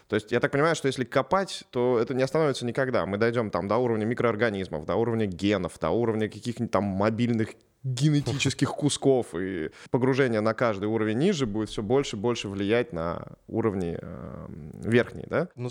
[0.08, 3.04] То есть я так понимаю, что если копать, то это не остановится никогда.
[3.04, 7.50] Мы дойдем там до уровня микроорганизмов, до уровня генов, до уровня каких-нибудь там мобильных
[7.84, 13.24] генетических кусков, и погружение на каждый уровень ниже будет все больше и больше влиять на
[13.46, 14.46] уровни э,
[14.82, 15.48] верхние, да?
[15.54, 15.70] Ну,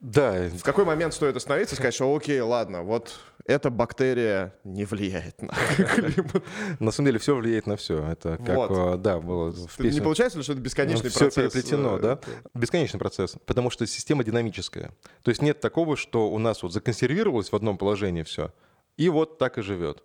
[0.00, 4.84] да, В какой момент стоит остановиться и сказать, что окей, ладно, вот эта бактерия не
[4.84, 5.52] влияет на
[5.94, 6.42] климат.
[6.80, 8.04] на самом деле все влияет на все.
[8.08, 8.70] Это как, Вот.
[8.72, 10.02] э, да, было в Не песне.
[10.02, 11.52] получается ли, что это бесконечный все процесс?
[11.52, 12.20] переплетено, э, да?
[12.52, 14.90] Бесконечный процесс, потому что система динамическая.
[15.22, 18.52] То есть нет такого, что у нас вот законсервировалось в одном положении все,
[18.96, 20.02] и вот так и живет.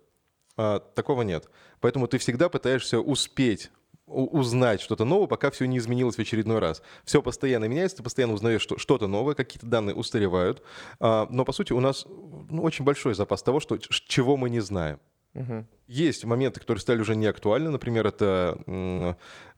[0.58, 1.48] А, такого нет.
[1.80, 3.70] Поэтому ты всегда пытаешься успеть
[4.06, 6.82] узнать что-то новое, пока все не изменилось в очередной раз.
[7.04, 10.62] Все постоянно меняется, ты постоянно узнаешь что- что-то новое, какие-то данные устаревают.
[10.98, 14.60] А, но, по сути, у нас ну, очень большой запас того, что, чего мы не
[14.60, 14.98] знаем.
[15.34, 15.68] Мгм.
[15.86, 17.70] Есть моменты, которые стали уже не актуальны.
[17.70, 18.58] Например, это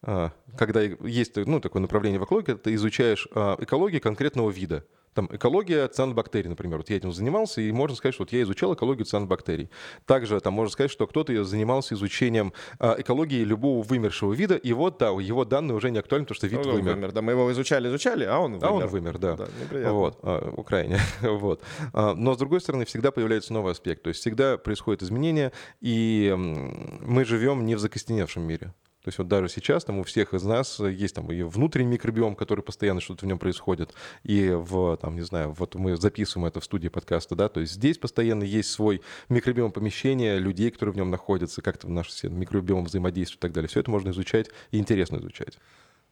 [0.03, 4.85] а, когда есть ну, такое направление в экологии, ты изучаешь а, экологию конкретного вида.
[5.15, 6.79] Там экология цианобактерий, например.
[6.79, 9.71] Вот я этим занимался, и можно сказать, что вот я изучал экологию цианобактерий.
[10.07, 14.99] Также там можно сказать, что кто-то занимался изучением а, экологии любого вымершего вида, и вот,
[14.99, 16.95] да, его данные уже не актуальны, потому что вид Ну, вымер.
[16.95, 18.67] вымер, Да, мы его изучали, изучали, а он вымер.
[18.67, 19.37] А он вымер, да.
[19.37, 19.93] Да, неприятно.
[19.95, 20.99] Вот, а, в Украине.
[21.23, 21.63] вот.
[21.93, 24.03] А, Но, с другой стороны, всегда появляется новый аспект.
[24.03, 28.73] То есть всегда происходят изменения, и мы живем не в закостеневшем мире.
[29.03, 32.37] То есть вот даже сейчас там у всех из нас есть там и внутренний микробиом,
[32.37, 36.61] который постоянно что-то в нем происходит, и в, там, не знаю, вот мы записываем это
[36.61, 40.97] в студии подкаста, да, то есть здесь постоянно есть свой микробиом помещения, людей, которые в
[40.97, 43.69] нем находятся, как-то наш микробиом взаимодействует и так далее.
[43.69, 45.59] Все это можно изучать и интересно изучать.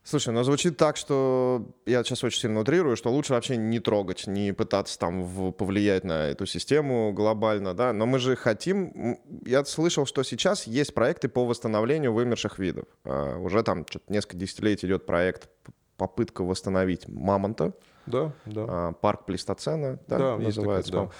[0.08, 4.26] Слушай, ну звучит так, что я сейчас очень сильно утрирую, что лучше вообще не трогать,
[4.26, 7.92] не пытаться там в- повлиять на эту систему глобально, да.
[7.92, 9.18] Но мы же хотим.
[9.44, 12.86] Я слышал, что сейчас есть проекты по восстановлению вымерших видов.
[13.04, 15.50] А, Уже там что-то несколько десятилетий идет проект
[15.98, 17.74] попытка восстановить мамонта,
[18.06, 18.64] Да, да.
[18.66, 20.90] а, парк плейстоцена, да, Да, называется.
[20.90, 21.12] такая, по-моему.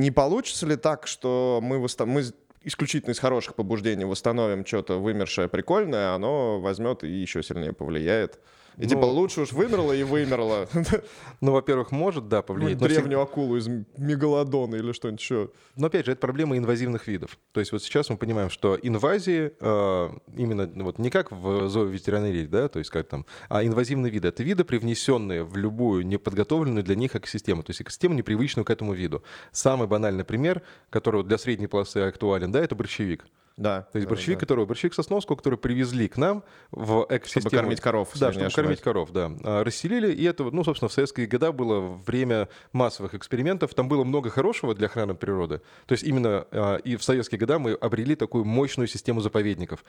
[0.00, 2.24] Не получится ли так, что мы, восста- мы
[2.62, 8.38] исключительно из хороших побуждений восстановим что-то вымершее прикольное, оно возьмет и еще сильнее повлияет?
[8.80, 10.66] И Ну- типа лучше уж вымерло и вымерло.
[11.42, 12.78] Ну, во-первых, может, да, повлиять.
[12.78, 13.66] всег- Древнюю акулу из
[13.96, 15.50] мегалодона или что-нибудь еще.
[15.76, 17.38] Но опять же, это проблема инвазивных видов.
[17.52, 21.68] То есть вот сейчас мы понимаем, что инвазии э, именно ну, вот не как в
[21.68, 24.28] зооветеринарии, да, то есть как там, а инвазивные виды.
[24.28, 28.92] Это виды, привнесенные в любую неподготовленную для них экосистему, то есть экосистему, непривычную к этому
[28.94, 29.22] виду.
[29.52, 33.26] Самый банальный пример, который для средней полосы актуален, да, это борщевик.
[33.60, 33.82] Да.
[33.92, 34.40] То есть борщевик, да.
[34.40, 37.42] который, борщевик Сосновского, который привезли к нам в экосистему.
[37.42, 39.30] Чтобы кормить коров, Да, чтобы кормить коров, да.
[39.44, 43.74] А, Расселили, и это, ну, собственно, в советские года было время массовых экспериментов.
[43.74, 45.60] Там было много хорошего для охраны природы.
[45.84, 49.84] То есть именно а, и в советские года мы обрели такую мощную систему заповедников.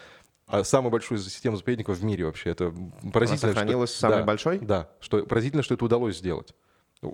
[0.48, 2.50] А, Самую большую систему заповедников в мире вообще.
[2.50, 2.74] Это
[3.14, 3.38] поразительно.
[3.38, 4.60] что- сохранилась самой Да, большой?
[4.60, 6.54] Да, что поразительно, что это удалось сделать.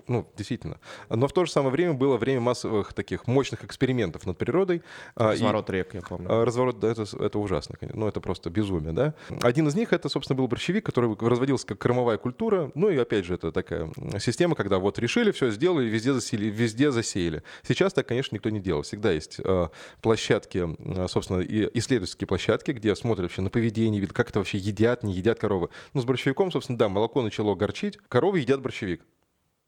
[0.06, 0.78] Ну, действительно.
[1.08, 4.82] Но в то же самое время было время массовых таких мощных экспериментов над природой.
[5.16, 6.26] а, и- Разворот рек, я помню.
[6.30, 7.98] а, Разворот, да, это, это ужасно, конечно.
[7.98, 9.14] Ну, это просто безумие, да.
[9.40, 12.70] Один из них, это, собственно, был борщевик, который разводился как кормовая культура.
[12.74, 16.46] Ну, и опять же, это такая система, когда вот решили, все сделали, везде засеяли.
[16.50, 17.42] Везде засеяли.
[17.66, 18.82] Сейчас так, конечно, никто не делал.
[18.82, 19.68] Всегда есть э,
[20.02, 20.68] площадки,
[21.08, 25.14] собственно, и исследовательские площадки, где смотрят вообще на поведение, видят, как это вообще едят, не
[25.14, 25.70] едят коровы.
[25.94, 27.96] Ну, с борщевиком, собственно, да, молоко начало горчить.
[28.08, 29.00] Коровы едят борщевик.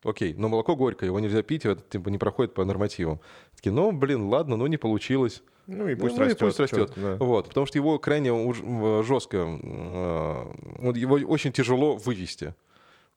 [0.03, 3.21] Окей, но молоко горькое, его нельзя пить, это типа не проходит по нормативам.
[3.55, 5.43] Такие, ну, блин, ладно, ну не получилось.
[5.67, 6.39] Ну и пусть Ну, и растет.
[6.41, 6.93] пусть растет.
[6.97, 7.17] да.
[7.21, 12.55] Вот, потому что его крайне уж- м, жестко, э, его очень тяжело вывести.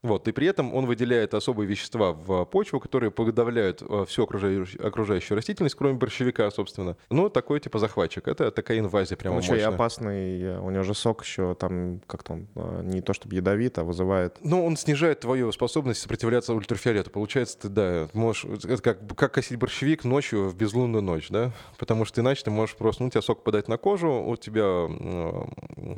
[0.04, 4.86] Вот, и при этом он выделяет особые вещества в почву, которые подавляют э, всю окружающую,
[4.86, 6.98] окружающую растительность, кроме борщевика, собственно.
[7.10, 8.28] Ну, такой типа захватчик.
[8.28, 12.02] Это такая инвазия прямо Он еще и опасный, э, у него же сок еще там
[12.06, 14.38] как-то он э, не то чтобы ядовит, а вызывает...
[14.44, 17.10] Ну, он снижает твою способность сопротивляться ультрафиолету.
[17.10, 18.44] Получается, ты, да, можешь...
[18.44, 21.54] Это как, как косить борщевик ночью в безлунную ночь, да?
[21.78, 23.04] Потому что иначе ты можешь просто...
[23.04, 24.90] Ну, у тебя сок подать на кожу, у тебя,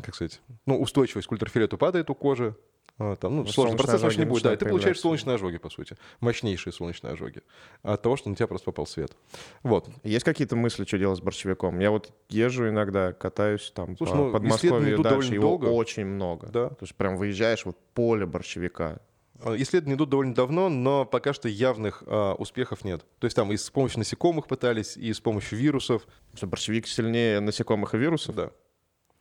[0.04, 2.56] как сказать, ну, устойчивость к ультрафиолету падает у кожи,
[2.98, 4.44] а, Там, ну, Ну, сложный процесс вообще не будет.
[4.44, 5.98] Да, ты получаешь солнечные ожоги, по сути.
[6.20, 7.42] Мощнейшие солнечные ожоги.
[7.84, 9.16] От того, что на тебя просто попал свет.
[9.64, 9.90] Вот.
[10.04, 11.80] Есть какие-то мысли, что делать с борщевиком?
[11.80, 15.66] Я вот езжу иногда, катаюсь там Слушай, по ну, Подмосковью дальше, его долго.
[15.66, 16.48] очень много.
[16.48, 16.70] Да.
[16.70, 19.00] То есть прям выезжаешь, вот поле борщевика.
[19.42, 23.06] А, Исследования идут довольно давно, но пока что явных а, успехов нет.
[23.20, 26.08] То есть там и с помощью насекомых пытались, и с помощью вирусов.
[26.34, 28.36] Что борщевик сильнее насекомых и вирусов?
[28.36, 28.52] Да.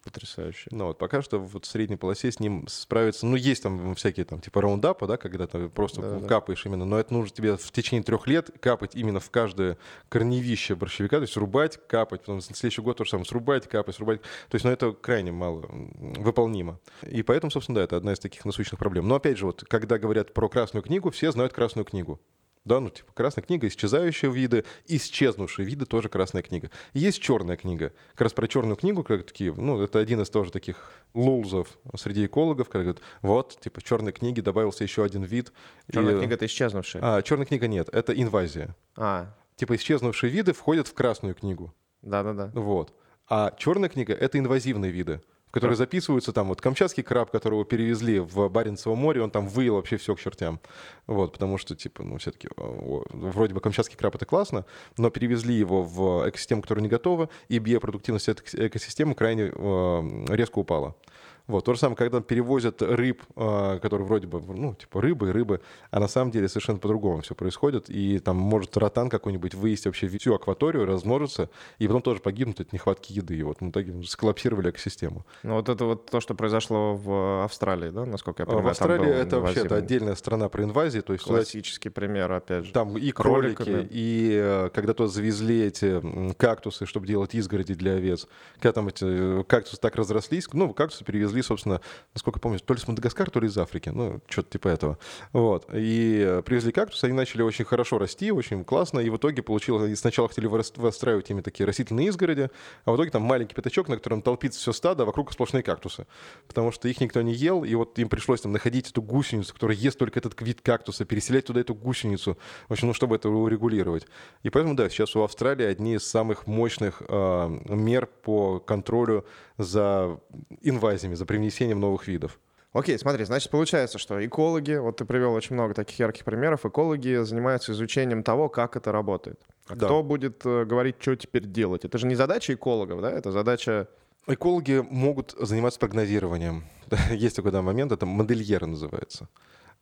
[0.04, 0.68] Потрясающе.
[0.70, 3.24] Ну вот пока что вот в средней полосе с ним справиться.
[3.24, 6.26] Ну, есть там всякие там типа раундапа, да, когда ты просто Да-да.
[6.26, 6.84] капаешь именно.
[6.84, 9.78] Но это нужно тебе в течение трех лет капать именно в каждое
[10.10, 13.94] корневище борщевика, то есть рубать, капать, потом на следующий год то же самое, срубать, капать,
[13.94, 14.20] срубать.
[14.20, 16.78] То есть, ну, это крайне мало выполнимо.
[17.02, 19.08] И поэтому, собственно, да, это одна из таких насущных проблем.
[19.08, 22.20] Но опять же, вот когда говорят про Красную книгу, все знают Красную книгу.
[22.64, 26.70] Да, ну, типа, красная книга, исчезающие виды, исчезнувшие виды тоже красная книга.
[26.94, 27.92] Есть черная книга.
[28.12, 32.24] Как раз про черную книгу, как такие, ну, это один из тоже таких лулзов среди
[32.24, 35.52] экологов, когда говорят, вот, типа, в черной книге добавился еще один вид.
[35.92, 37.02] Черная И- книга— это исчезнувшая.
[37.04, 38.74] А, черная книга нет, это инвазия.
[38.96, 41.72] А, Типа, исчезнувшие виды входят в красную книгу.
[42.02, 42.50] да-да-да.
[42.54, 42.94] Вот.
[43.28, 45.20] А черная книга— это инвазивные виды,
[45.54, 49.96] которые записываются там вот камчатский краб, которого перевезли в Баренцево море, он там выел вообще
[49.98, 50.58] все к чертям.
[51.06, 54.64] Вот, потому что, типа, ну, все-таки вроде бы камчатский краб— это классно,
[54.98, 60.58] но перевезли его в экосистему, которая не готова, и биопродуктивность этой экосистемы крайне э, резко
[60.58, 60.96] упала.
[61.46, 61.64] Вот.
[61.64, 65.60] То же самое, когда перевозят рыб, э, которые вроде бы, ну, типа рыбы и рыбы,
[65.90, 67.90] а на самом деле совершенно по-другому все происходит.
[67.90, 72.72] И там может ротан какой-нибудь выесть вообще всю акваторию, размножиться, и потом тоже погибнуть от
[72.72, 73.36] нехватки еды.
[73.36, 75.26] И вот в итоге сколлапсировали экосистему.
[75.42, 78.66] Ну вот это вот то, что произошло в Австралии, да, насколько я А понимаю?
[78.66, 79.78] в Австралии это вообще это инвазивный.
[79.84, 82.72] отдельная страна про инвазии, то есть туда Классический пример, опять же.
[82.72, 83.86] Там и кролики, Кроликами.
[83.90, 86.00] и э, когда то завезли эти
[86.34, 88.26] кактусы, чтобы делать изгороди для овец.
[88.54, 89.04] Когда там эти
[89.40, 91.80] э, кактусы так разрослись, ну, кактусы перевезли, собственно,
[92.14, 94.98] насколько помню, то ли с Мадагаскара, то ли из Африки, ну, что-то типа этого.
[95.32, 95.66] Вот.
[95.72, 99.98] И э, привезли кактусы, они начали очень хорошо расти, очень классно, и в итоге получилось,
[99.98, 102.50] сначала хотели выстраивать ими такие растительные изгороди,
[102.84, 106.06] а в итоге там маленький пятачок, на котором толпится все стадо, а вокруг сплошные кактусы.
[106.46, 109.76] Потому что их никто не ел, и вот им пришлось там находить эту гусеницу, которая
[109.76, 114.06] ест только этот вид кактуса, переселять туда эту гусеницу, в общем, ну, чтобы это урегулировать.
[114.42, 119.24] И поэтому, да, сейчас у Австралии одни из самых мощных э, мер по контролю
[119.58, 120.18] за
[120.62, 122.38] инвазиями, за привнесением новых видов.
[122.72, 127.22] Окей, смотри, значит, получается, что экологи, вот ты привел очень много таких ярких примеров, экологи
[127.22, 129.40] занимаются изучением того, как это работает.
[129.68, 129.86] А Да.
[129.86, 131.84] кто будет э, говорить, что теперь делать?
[131.84, 133.10] Это же не задача экологов, да?
[133.12, 133.88] Это задача...
[134.26, 136.64] Экологи могут заниматься прогнозированием.
[137.10, 139.28] Есть такой да, момент, это модельеры называется.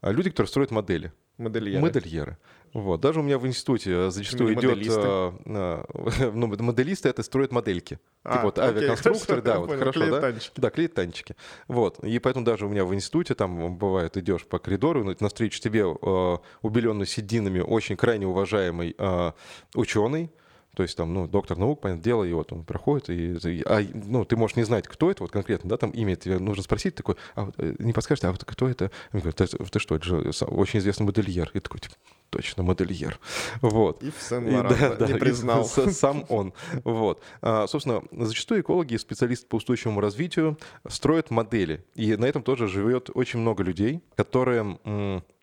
[0.02, 1.12] А Люди, которые строят модели.
[1.38, 1.80] Модельеры.
[1.80, 2.38] Модельеры.
[2.72, 3.00] Вот.
[3.00, 4.70] Даже у меня в институте зачастую Или идет...
[4.70, 5.00] моделисты.
[5.02, 7.98] а, а, ну, моделисты— это строят модельки.
[8.24, 10.32] А, типа вот окей, авиаконструкторы, да, вот понял, хорошо, да?
[10.56, 11.36] Да, клеят танчики.
[11.68, 12.02] Вот.
[12.02, 15.80] И поэтому даже у меня в институте, там бывает, идешь по коридору, на- навстречу тебе
[15.82, 19.32] э, убеленный сединами очень крайне уважаемый э,
[19.74, 20.30] ученый,
[20.74, 23.82] То есть там, ну, доктор наук, понятное дело, и вот он проходит, и, и- а,
[23.92, 26.94] ну, ты можешь не знать, кто это вот конкретно, да, там имя тебе нужно спросить,
[26.94, 28.90] такой, а вот, э, не подскажете, а вот кто это?
[29.12, 31.50] Он говорит, ты, ты что, это же очень известный модельер.
[31.52, 31.94] И такой, типа,
[32.30, 33.18] точно, модельер.
[33.60, 34.02] Вот.
[34.02, 35.66] И в Сен И да, не да, и признал.
[35.66, 36.54] с- Сам он.
[36.84, 37.22] Вот.
[37.42, 40.58] А, Собственно, зачастую экологи и специалисты по устойчивому развитию
[40.88, 41.84] строят модели.
[41.94, 44.78] И на этом тоже живет очень много людей, которые...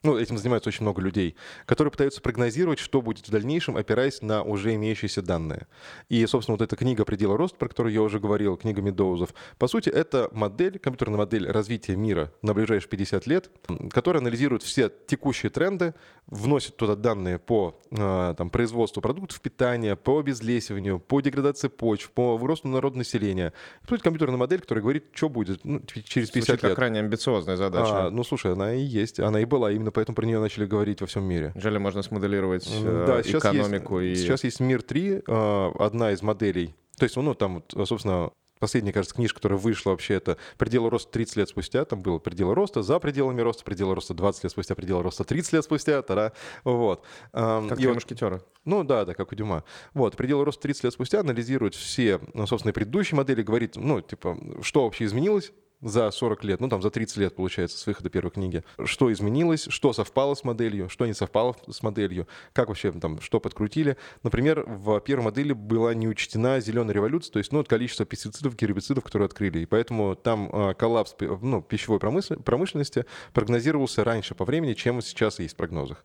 [0.01, 1.35] Ну, этим занимаются очень много людей,
[1.65, 5.67] которые пытаются прогнозировать, что будет в дальнейшем, опираясь на уже имеющиеся данные.
[6.07, 9.67] И, собственно, вот эта книга «Пределы роста», про которую я уже говорил, книга Медоузов, по
[9.67, 13.51] сути, это модель, компьютерная модель развития мира на ближайшие 50 лет,
[13.91, 15.93] которая анализирует все текущие тренды,
[16.27, 22.37] вносит туда данные по э, там, производству продуктов питания, по обезлесиванию, по деградации почв, по
[22.37, 23.51] выросту народа населения.
[23.81, 26.61] По сути, компьютерная модель, которая говорит, что будет ну, т- через 50 Звучит лет.
[26.61, 28.07] как крайне амбициозная задача.
[28.07, 31.01] А, ну, слушай, она и есть, она и была, именно поэтому про нее начали говорить
[31.01, 31.51] во всем мире.
[31.55, 34.25] Неужели можно смоделировать э, Да, сейчас экономику есть, и...
[34.25, 36.75] сейчас есть Мир 3, э, одна из моделей.
[36.97, 41.11] То есть, ну, там, вот, собственно, последняя, кажется, книжка, которая вышла вообще, это «Пределы роста
[41.13, 41.85] 30 лет спустя».
[41.85, 45.53] Там было «Пределы роста», «За пределами роста», «Пределы роста 20 лет спустя», «Пределы роста 30
[45.53, 46.01] лет спустя».
[46.01, 46.33] Тара.
[46.65, 47.05] Вот.
[47.31, 48.41] Эм, Как и вот- мушкетера.
[48.65, 49.63] ну да, да, как у Дюма.
[49.93, 54.37] Вот, пределы роста 30 лет спустя анализирует все, ну, собственно, предыдущие модели, говорит, ну, типа,
[54.61, 58.31] что вообще изменилось за 40 лет, ну, там, за 30 лет, получается, с выхода первой
[58.31, 58.63] книги.
[58.83, 63.39] Что изменилось, что совпало с моделью, что не совпало с моделью, как вообще там, что
[63.39, 63.97] подкрутили.
[64.23, 69.03] Например, в первой модели была не учтена зеленая революция, то есть, ну, количество пестицидов, гербицидов,
[69.03, 69.59] которые открыли.
[69.59, 75.53] И поэтому там а, коллапс ну, пищевой промышленности прогнозировался раньше по времени, чем сейчас есть
[75.53, 76.03] в прогнозах.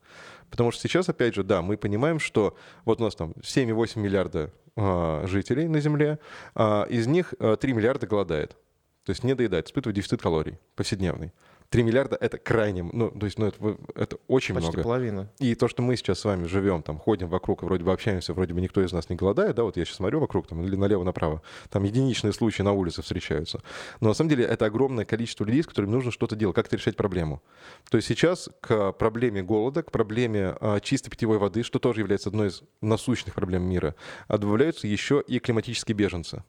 [0.51, 4.53] Потому что сейчас, опять же, да, мы понимаем, что вот у нас там 7,8 миллиарда
[4.77, 6.19] а, жителей на Земле,
[6.55, 8.57] а, из них а, 3 миллиарда голодает.
[9.05, 11.33] То есть не доедает, испытывает дефицит калорий повседневный.
[11.71, 14.83] 3 миллиарда— это крайне, ну, то есть, ну, это, это очень Почти много.
[14.85, 15.31] половина.
[15.41, 18.55] И то, что мы сейчас с вами живем, там, ходим вокруг вроде бы общаемся, вроде
[18.55, 21.43] бы никто из нас не голодает, да, вот я сейчас смотрю вокруг, там, или налево-направо,
[21.71, 23.61] там единичные случаи на улице встречаются.
[24.01, 26.97] Но на самом деле это огромное количество людей, с которыми нужно что-то делать, как-то решать
[26.97, 27.43] проблему.
[27.91, 32.29] То есть сейчас к проблеме голода, к проблеме а, чистой питьевой воды, что тоже является
[32.29, 33.97] одной из насущных проблем мира,
[34.29, 36.45] добавляются еще и климатические беженцы,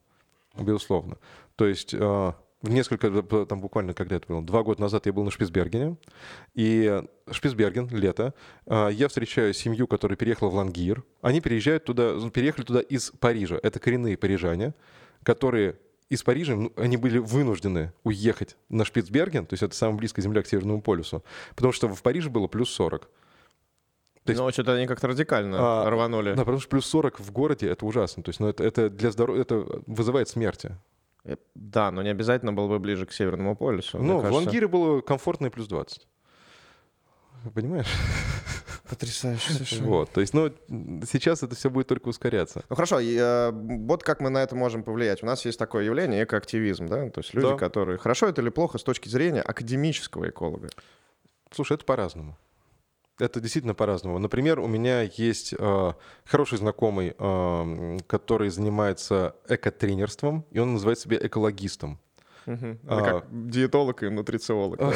[0.56, 1.18] безусловно.
[1.56, 3.10] То есть а, несколько,
[3.46, 5.96] там буквально, когда это было, два года назад я был на Шпицбергене,
[6.54, 8.34] и Шпицберген, лето,
[8.66, 11.04] а, я встречаю семью, которая переехала в Лангир.
[11.22, 13.58] Они переезжают туда, переехали туда из Парижа.
[13.62, 14.74] Это коренные парижане,
[15.22, 15.76] которые
[16.08, 20.42] из Парижа, ну, они были вынуждены уехать на Шпицберген, то есть это самая близкая земля
[20.42, 21.24] к Северному полюсу,
[21.56, 23.10] потому что в Париже было плюс 40.
[24.24, 26.30] То есть- Но что-то они как-то радикально А, рванули.
[26.34, 28.22] Да, потому что плюс 40 в городе это ужасно.
[28.24, 30.76] То есть, ну, это, это для здоровья, это вызывает смерти.
[31.26, 33.98] Э, Да, но не обязательно было бы ближе к Северному полюсу.
[33.98, 34.32] ну, в.
[34.32, 36.06] Лангире было комфортно и плюс 20.
[37.54, 37.92] Понимаешь?
[38.88, 39.86] Потрясающе совершенно.
[39.88, 40.52] Вот, то есть, ну,
[41.04, 42.62] сейчас это все будет только ускоряться.
[42.68, 45.22] Ну хорошо, и, э, вот как мы на это можем повлиять.
[45.22, 47.10] У нас есть такое явление, экоактивизм, да?
[47.10, 47.56] То есть люди, Да.
[47.56, 47.98] которые...
[47.98, 50.68] Хорошо это или плохо с точки зрения академического эколога?
[51.50, 52.36] Слушай, это по-разному.
[53.18, 54.18] Это действительно по-разному.
[54.18, 55.92] Например, у меня есть э,
[56.24, 61.98] хороший знакомый, э, который занимается экотренерством, и он называет себя экологистом.
[62.46, 62.78] Мгм.
[62.86, 63.02] А.
[63.02, 64.80] Как диетолог и нутрициолог.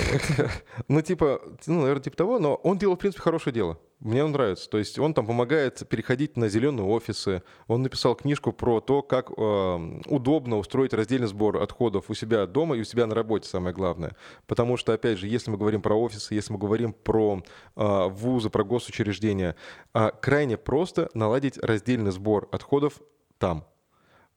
[0.88, 3.78] Ну, типа, ну, наверное, типа того, но он делал, в принципе, хорошее дело.
[4.00, 4.68] Мне он нравится.
[4.70, 7.42] То есть он там помогает переходить на зеленые офисы.
[7.66, 12.76] Он написал книжку про то, как э, удобно устроить раздельный сбор отходов у себя дома
[12.76, 14.16] и у себя на работе, самое главное.
[14.46, 17.42] Потому что, опять же, если мы говорим про офисы, если мы говорим про
[17.76, 19.54] э, вузы, про госучреждения,
[19.92, 23.00] э, крайне просто наладить раздельный сбор отходов
[23.38, 23.66] там.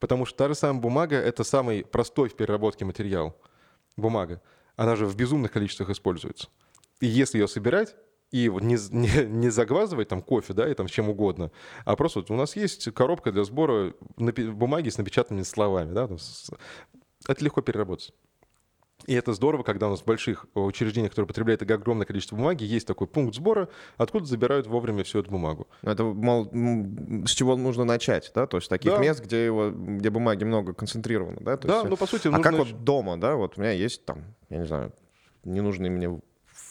[0.03, 3.37] Потому что та же самая бумага— это самый простой в переработке материал.
[3.95, 4.41] Бумага.
[4.75, 6.49] Она же в безумных количествах используется.
[6.99, 7.95] И если ее собирать,
[8.29, 11.51] и не, не, не загваздывать там кофе, да, и там чем угодно,
[11.85, 16.09] а просто вот у нас есть коробка для сбора бумаги с напечатанными словами, да,
[17.29, 18.13] это легко переработать.
[19.07, 22.87] И это здорово, когда у нас в больших учреждениях, которые потребляют огромное количество бумаги, есть
[22.87, 25.67] такой пункт сбора, откуда забирают вовремя всю эту бумагу.
[25.81, 26.49] Ну, Это, мол,
[27.25, 28.47] с чего нужно начать, да?
[28.47, 28.97] То есть таких Да.
[28.99, 31.57] мест, где, его, где бумаги много концентрировано, да?
[31.57, 32.43] То да, есть, ну по сути а нужно...
[32.43, 33.35] как вот дома, да?
[33.35, 34.93] Вот у меня есть там, я не знаю,
[35.43, 36.19] ненужные мне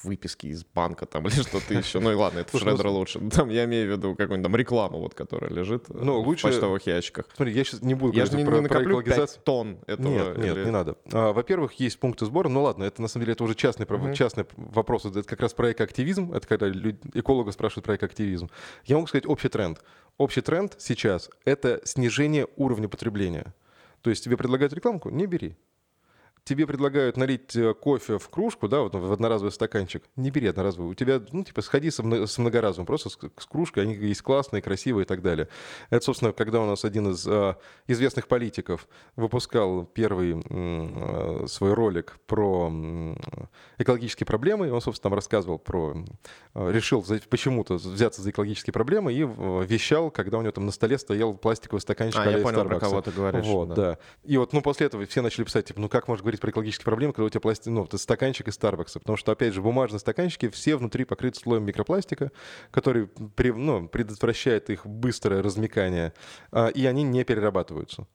[0.05, 2.01] выписки из банка там или что-то еще.
[2.01, 3.21] Ну и ладно, это ну, Шредер лучше.
[3.31, 6.49] Там я имею в виду какую-нибудь там рекламу, вот, которая лежит э, Ну, в лучше-
[6.49, 7.27] почтовых ящиках.
[7.35, 9.37] Смотри, я сейчас не буду Я говорить не, про, не про экологизацию.
[9.37, 10.09] 5 тонн этого.
[10.09, 10.97] Нет, нет, или- не надо.
[11.12, 12.49] А, во-первых, есть пункты сбора.
[12.49, 14.15] Ну ладно, это на самом деле это уже частный, Мгм.
[14.15, 15.05] частный вопрос.
[15.05, 16.33] Это как раз про экоактивизм.
[16.33, 18.49] Это когда люди, эколога спрашивают про экоактивизм.
[18.85, 19.83] Я могу сказать общий тренд.
[20.19, 23.55] Общий тренд сейчас— это снижение уровня потребления.
[24.03, 25.57] То есть тебе предлагают рекламку— не бери.
[26.44, 30.90] Тебе предлагают налить э, кофе в кружку, да, вот в одноразовый стаканчик, не бери одноразовый.
[30.90, 34.61] У тебя, ну, типа, сходи с, с многоразовым, просто с, с кружкой, они есть классные,
[34.61, 35.48] красивые и так далее.
[35.90, 37.55] Это, собственно, когда у нас один из э,
[37.87, 43.14] известных политиков выпускал первый э, свой ролик про э,
[43.78, 45.96] экологические проблемы, и он, собственно, там рассказывал про...
[46.55, 50.72] Э, решил почему-то взяться за экологические проблемы и э, вещал, когда у него там на
[50.72, 53.47] столе стоял пластиковый стаканчик а, я понял, про кого ты говоришь.
[53.47, 53.74] Вот, да.
[53.74, 53.99] да.
[54.24, 56.85] И вот, ну, после этого все начали писать, типа, ну, как можно говорить про экологические
[56.85, 57.68] проблемы, когда у тебя пласти...
[57.68, 58.99] ну, стаканчик из Старбакса.
[58.99, 62.30] Потому что, опять же, бумажные стаканчики все внутри покрыты слоем микропластика,
[62.70, 66.12] который ну, предотвращает их быстрое размекание,
[66.51, 68.07] а, и они не перерабатываются.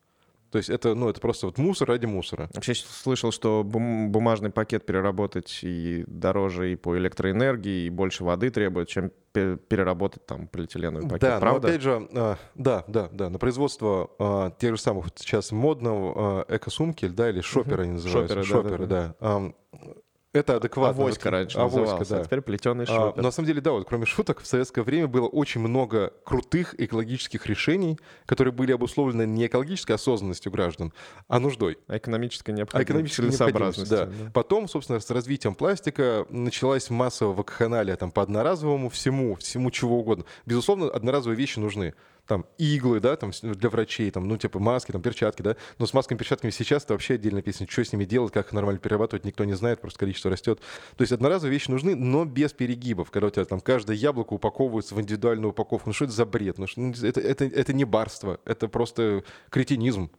[0.51, 2.49] То есть это, ну, это просто вот мусор ради мусора.
[2.53, 8.49] Вообще слышал, что бум- бумажный пакет переработать и дороже и по электроэнергии, и больше воды
[8.49, 11.21] требует, чем переработать там полиэтиленовый пакет.
[11.21, 11.67] Да, Правда?
[11.67, 16.45] но опять же, а, да, да, да, на производство а, тех же самых сейчас модного
[16.47, 18.43] а, эко-сумки, да, или шопера они называются.
[18.43, 19.15] Шоперы, шоперы да.
[19.19, 19.53] да, да.
[19.75, 19.93] А,
[20.37, 21.03] это адекватно.
[21.03, 22.21] Авоська раньше Авоська, да.
[22.21, 23.19] а теперь плетеный шопер.
[23.19, 26.75] А, на самом деле, да, вот кроме шуток, в советское время было очень много крутых
[26.79, 30.93] экологических решений, которые были обусловлены не экологической осознанностью граждан,
[31.27, 31.77] а нуждой.
[31.87, 32.79] А экономической необходимостью.
[32.79, 33.97] А экономической целесообразностью.
[33.97, 34.05] Да.
[34.05, 34.31] да.
[34.33, 40.25] Потом, собственно, с развитием пластика началась массовая вакханалия там, по одноразовому всему, всему чего угодно.
[40.45, 41.93] Безусловно, одноразовые вещи нужны
[42.27, 45.55] там иглы, да, там для врачей, там, ну, типа маски, там, перчатки, да.
[45.79, 47.67] Но с масками, перчатками сейчас это вообще отдельная песня.
[47.69, 50.59] Что с ними делать, как их нормально перерабатывать, никто не знает, просто количество растет.
[50.95, 53.09] То есть одноразовые вещи нужны, но без перегибов.
[53.09, 55.89] Когда у тебя там каждое яблоко упаковывается в индивидуальную упаковку.
[55.89, 56.57] Ну, что это за бред?
[56.57, 60.11] Ну, ну, это, это, это не барство, это просто кретинизм.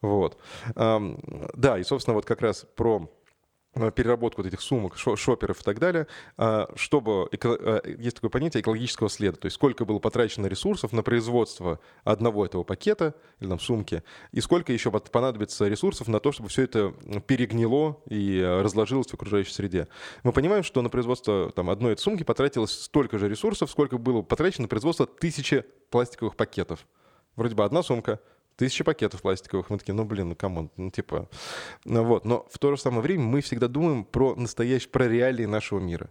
[0.00, 0.38] Вот.
[0.74, 3.10] Да, и, собственно, вот как раз про
[3.94, 6.06] переработку вот этих сумок, шоперов и так далее,
[6.36, 11.02] а, чтобы, э, есть такое понятие экологического следа, то есть сколько было потрачено ресурсов на
[11.02, 14.02] производство одного этого пакета или там сумки,
[14.32, 16.94] и сколько еще понадобится ресурсов на то, чтобы все это
[17.26, 19.88] перегнило и разложилось в окружающей среде.
[20.22, 24.22] Мы понимаем, что на производство там, одной этой сумки потратилось столько же ресурсов, сколько было
[24.22, 26.86] потрачено на производство тысячи пластиковых пакетов.
[27.36, 28.20] Вроде бы одна сумка—
[28.56, 29.70] тысячи пакетов пластиковых.
[29.70, 31.28] Мы такие, ну, блин, ну, come on, ну, типа...
[31.84, 32.24] Ну, вот.
[32.24, 36.10] Но в то же самое время мы всегда думаем про настоящие, про реалии нашего мира.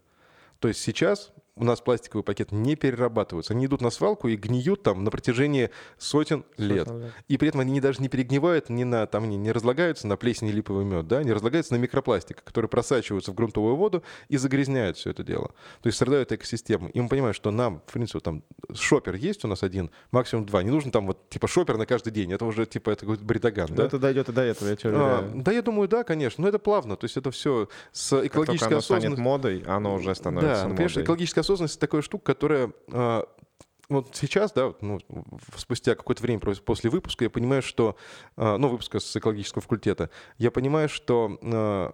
[0.59, 3.53] То есть сейчас у нас пластиковые пакеты не перерабатываются.
[3.53, 6.87] Они идут на свалку и гниют там на протяжении сотен лет.
[6.87, 7.13] Сотен лет.
[7.27, 10.47] И при этом они даже не перегнивают, не, на, там, не, не разлагаются на плесень
[10.47, 11.19] и липовый мед, да?
[11.19, 15.49] они разлагаются на микропластик, который просачиваются в грунтовую воду и загрязняют все это дело.
[15.81, 16.89] То есть страдают экосистемы.
[16.89, 18.43] И мы понимаем, что нам, в принципе, там
[18.73, 20.63] шопер есть у нас один, максимум два.
[20.63, 22.33] Не нужно там вот типа шопер на каждый день.
[22.33, 23.67] Это уже типа это какой-то бритаган.
[23.71, 26.41] Да, это дойдет и до этого, я тебе а, Да, я думаю, да, конечно.
[26.41, 26.95] Но это плавно.
[26.95, 29.23] То есть это все с экологической осознанностью.
[29.23, 30.77] модой, оно уже становится да, модой.
[30.77, 33.27] Конечно, экологическая осознанность такая штука, которая а,
[33.89, 34.99] вот сейчас, да, ну,
[35.57, 37.97] спустя какое-то время после выпуска, я понимаю, что,
[38.37, 41.91] а, ну, выпуска с экологического факультета, я понимаю, что а,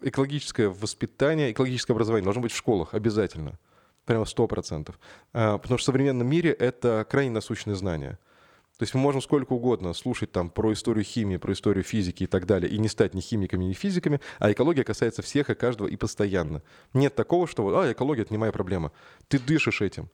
[0.00, 3.58] экологическое воспитание, экологическое образование должно быть в школах обязательно.
[4.04, 4.98] Прямо сто процентов.
[5.32, 8.18] Потому что в современном мире это крайне насущные знания.
[8.78, 12.26] То есть мы можем сколько угодно слушать там про историю химии, про историю физики и
[12.26, 15.86] так далее, и не стать ни химиками, ни физиками, а экология касается всех и каждого
[15.86, 16.60] и постоянно.
[16.92, 18.90] Нет такого, что а, экология— это не моя проблема.
[19.28, 20.10] Ты дышишь этим.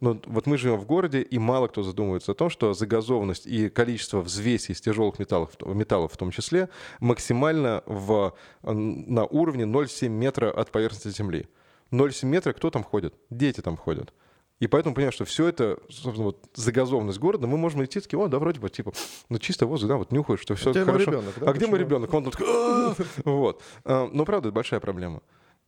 [0.00, 3.68] Но вот мы живем в городе, и мало кто задумывается о том, что загазованность и
[3.68, 6.70] количество взвеси из тяжелых металлов, металлов в том числе,
[7.00, 11.48] максимально в, на уровне 0,7 метра от поверхности Земли.
[11.90, 13.14] 0,7 метра кто там ходит?
[13.28, 14.14] Дети там ходят.
[14.60, 18.28] И поэтому понимаю, что все это, собственно, вот загазованность города, мы можем идти такие, о,
[18.28, 18.92] да, вроде бы, типа,
[19.30, 21.10] ну, чисто воздух, да, вот нюхаешь, что все а хорошо.
[21.10, 22.12] Ребенок, да, а где мой ребенок?
[22.12, 22.36] Он тут,
[23.24, 23.62] вот.
[23.84, 25.22] А, но, правда, это большая проблема.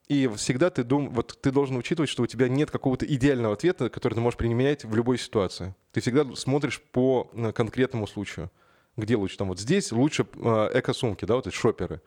[0.08, 3.88] И всегда ты, дум, вот, ты должен учитывать, что у тебя нет какого-то идеального ответа,
[3.88, 5.74] который ты можешь применять в любой ситуации.
[5.92, 8.50] Ты всегда смотришь по э, конкретному случаю.
[8.98, 9.38] Где лучше?
[9.38, 12.02] Там вот здесь лучше э, эко-сумки, да, вот эти шоперы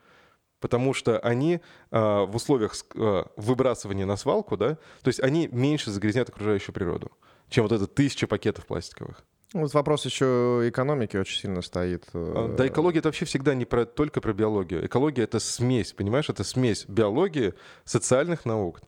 [0.60, 5.90] потому что они э, в условиях э, выбрасывания на свалку, да, то есть они меньше
[5.90, 7.10] загрязняют окружающую природу,
[7.48, 9.24] чем вот это тысяча пакетов пластиковых.
[9.52, 12.04] Вот вопрос еще экономики очень сильно стоит.
[12.12, 12.54] Э.
[12.56, 14.84] Да, экология это вообще всегда не про, только про биологию.
[14.84, 17.54] Экология это смесь, понимаешь, это смесь биологии,
[17.84, 18.80] социальных наук,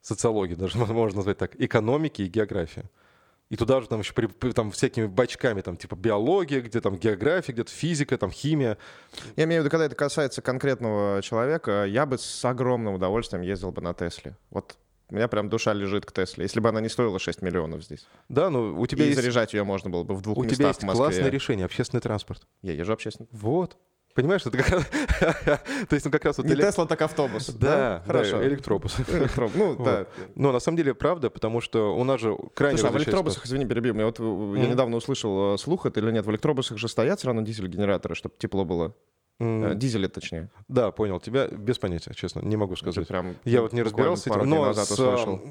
[0.00, 2.84] социологии даже можно назвать так, экономики и географии.
[3.48, 7.52] И туда же там еще при, там, всякими бачками, там, типа биология, где там география,
[7.52, 8.76] где-то физика, там химия.
[9.36, 13.70] Я имею в виду, когда это касается конкретного человека, я бы с огромным удовольствием ездил
[13.70, 14.36] бы на Тесле.
[14.50, 14.76] Вот
[15.08, 16.42] у меня прям душа лежит к Тесле.
[16.42, 18.08] Если бы она не стоила 6 миллионов здесь.
[18.28, 19.20] Да, ну у тебя и есть...
[19.20, 21.04] заряжать ее можно было бы в двух у местах тебя есть в Москве.
[21.04, 22.42] классное решение, общественный транспорт.
[22.62, 23.28] Я езжу общественный.
[23.30, 23.76] Вот.
[24.16, 24.86] Понимаешь, это как раз...
[25.88, 26.46] То есть, ну, как раз вот...
[26.46, 26.56] Не.
[26.56, 27.50] Тесла, так автобус.
[27.50, 28.38] Да, хорошо.
[28.38, 28.98] Да, электробус.
[29.08, 29.52] Электроб...
[29.54, 30.06] Ну, да.
[30.34, 33.44] Но на самом деле правда, потому что у нас же крайне Слушай, а в электробусах,
[33.44, 36.88] извини, перебью, я вот я недавно услышал э, слух, это или нет, в электробусах же
[36.88, 38.94] стоят все равно дизель-генераторы, чтобы тепло было.
[39.38, 40.50] Э, Дизеля, точнее.
[40.68, 41.20] Да, понял.
[41.20, 43.06] Тебя без понятия, честно, не могу сказать.
[43.06, 45.42] Прям Я вот не разбирался этим, но назад с, услышал.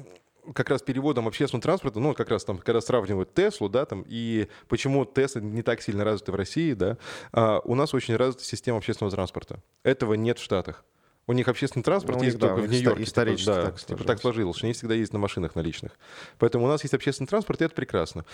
[0.54, 4.48] Как раз переводом общественного транспорта, ну, как раз там, когда сравнивают Теслу, да, там, и
[4.68, 6.98] почему Тесла не так сильно развита в России, да,
[7.32, 9.62] а, у нас очень развита система общественного транспорта.
[9.82, 10.84] Этого нет в Штатах.
[11.28, 13.02] У них общественный транспорт Ну, есть да, только в Нью-Йорке.
[13.02, 14.20] исторически типа, да, так типа так сложилось.
[14.20, 15.98] сложилось, что они всегда ездят на машинах наличных.
[16.38, 18.24] Поэтому у нас есть общественный транспорт, и это прекрасно.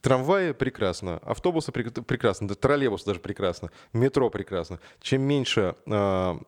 [0.00, 4.80] Трамваи прекрасно, автобусы прек- прекрасно, да, троллейбус даже прекрасно, метро прекрасно.
[5.00, 6.44] Чем меньше м,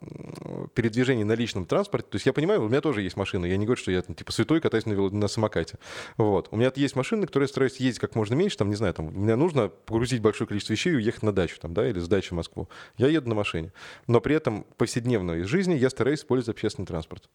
[0.75, 3.65] передвижений на личном транспорте, то есть я понимаю, у меня тоже есть машина, я не
[3.65, 5.79] говорю, что я там, типа святой катаюсь на, вело- на самокате.
[6.17, 6.49] Вот.
[6.51, 9.07] У меня есть машины, которые я стараюсь ездить как можно меньше, там, не знаю, там,
[9.07, 12.31] мне нужно погрузить большое количество вещей и уехать на дачу, там, да, или с дачи
[12.31, 12.69] в Москву.
[12.97, 13.73] Я еду на машине.
[14.09, 17.29] Но при этом в повседневной жизни я стараюсь использовать общественный транспорт.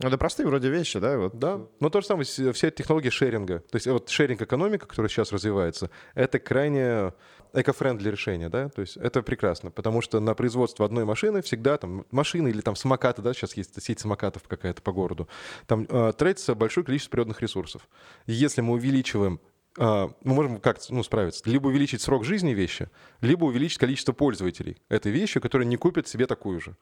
[0.00, 1.18] Ну, это простые вроде вещи, да?
[1.18, 1.38] Вот.
[1.38, 3.60] Да, но то же самое, вся эта технология шеринга.
[3.60, 7.12] То есть э, вот шеринг-экономика, которая сейчас развивается, это крайне
[7.52, 12.04] эко-френдли решение, да, то есть это прекрасно, потому что на производство одной машины всегда там
[12.10, 15.28] машины или там самокаты, да, сейчас есть сеть самокатов какая-то по городу,
[15.68, 17.88] там э, тратится большое количество природных ресурсов.
[18.26, 19.38] И если мы увеличиваем
[19.76, 21.42] а, мы можем как-то ну, справиться.
[21.46, 22.88] Либо увеличить срок жизни вещи,
[23.20, 26.76] либо увеличить количество пользователей этой вещи, которые не купят себе такую же.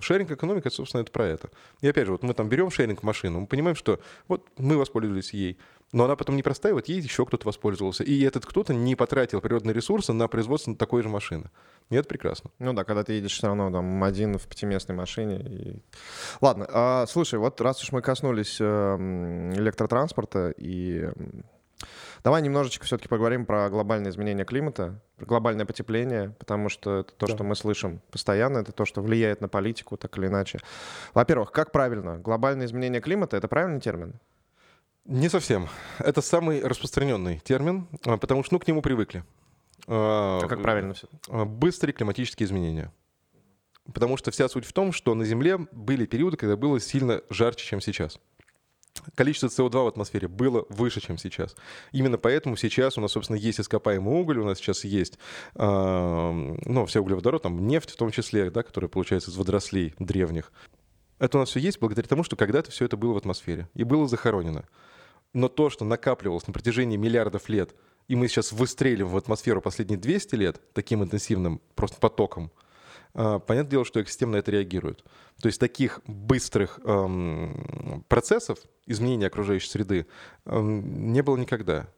[0.00, 1.50] Шеринг экономика, собственно, это про это.
[1.80, 5.32] И опять же, вот мы там берем шеринг машину, мы понимаем, что вот мы воспользовались
[5.32, 5.58] ей,
[5.92, 8.02] но она потом не простая, вот ей еще кто-то воспользовался.
[8.02, 11.50] И этот кто-то не потратил природные ресурсы на производство такой же машины.
[11.90, 12.50] И это прекрасно.
[12.58, 15.40] Ну да, когда ты едешь все равно там один в пятиместной машине.
[15.40, 15.76] И...
[16.40, 21.10] Ладно, а, слушай, вот раз уж мы коснулись э, м, электротранспорта, и
[22.24, 27.26] давай немножечко все-таки поговорим про глобальное изменение климата, про глобальное потепление, потому что это то,
[27.26, 27.34] Да.
[27.34, 30.58] что мы слышим постоянно, это то, что влияет на политику так или иначе.
[31.12, 32.18] Во-первых, как правильно?
[32.18, 34.14] Глобальное изменение климата— это правильный термин?
[35.04, 35.68] Не совсем.
[35.98, 39.22] Это самый распространенный термин, а, потому что ну, к нему привыкли.
[39.86, 41.08] А, А как правильно все?
[41.28, 42.90] а, Быстрые климатические изменения.
[43.92, 47.66] Потому что вся суть в том, что на Земле были периоды, когда было сильно жарче,
[47.66, 48.18] чем сейчас.
[49.14, 51.56] Количество СО2 в атмосфере было выше, чем сейчас.
[51.92, 55.18] Именно поэтому сейчас у нас, собственно, есть ископаемый уголь, у нас сейчас есть,
[55.54, 60.52] а, ну, все углеводород, там нефть в том числе, да, которая получается из водорослей древних.
[61.18, 63.84] Это у нас все есть благодаря тому, что когда-то все это было в атмосфере и
[63.84, 64.64] было захоронено.
[65.32, 67.74] Но то, что накапливалось на протяжении миллиардов лет,
[68.06, 72.52] и мы сейчас выстреливаем в атмосферу последние 200 лет таким интенсивным просто потоком,
[73.14, 75.04] понятное дело, что экосистема на это реагирует.
[75.40, 80.06] То есть таких быстрых эм, процессов изменения окружающей среды
[80.44, 81.88] эм, не было никогда.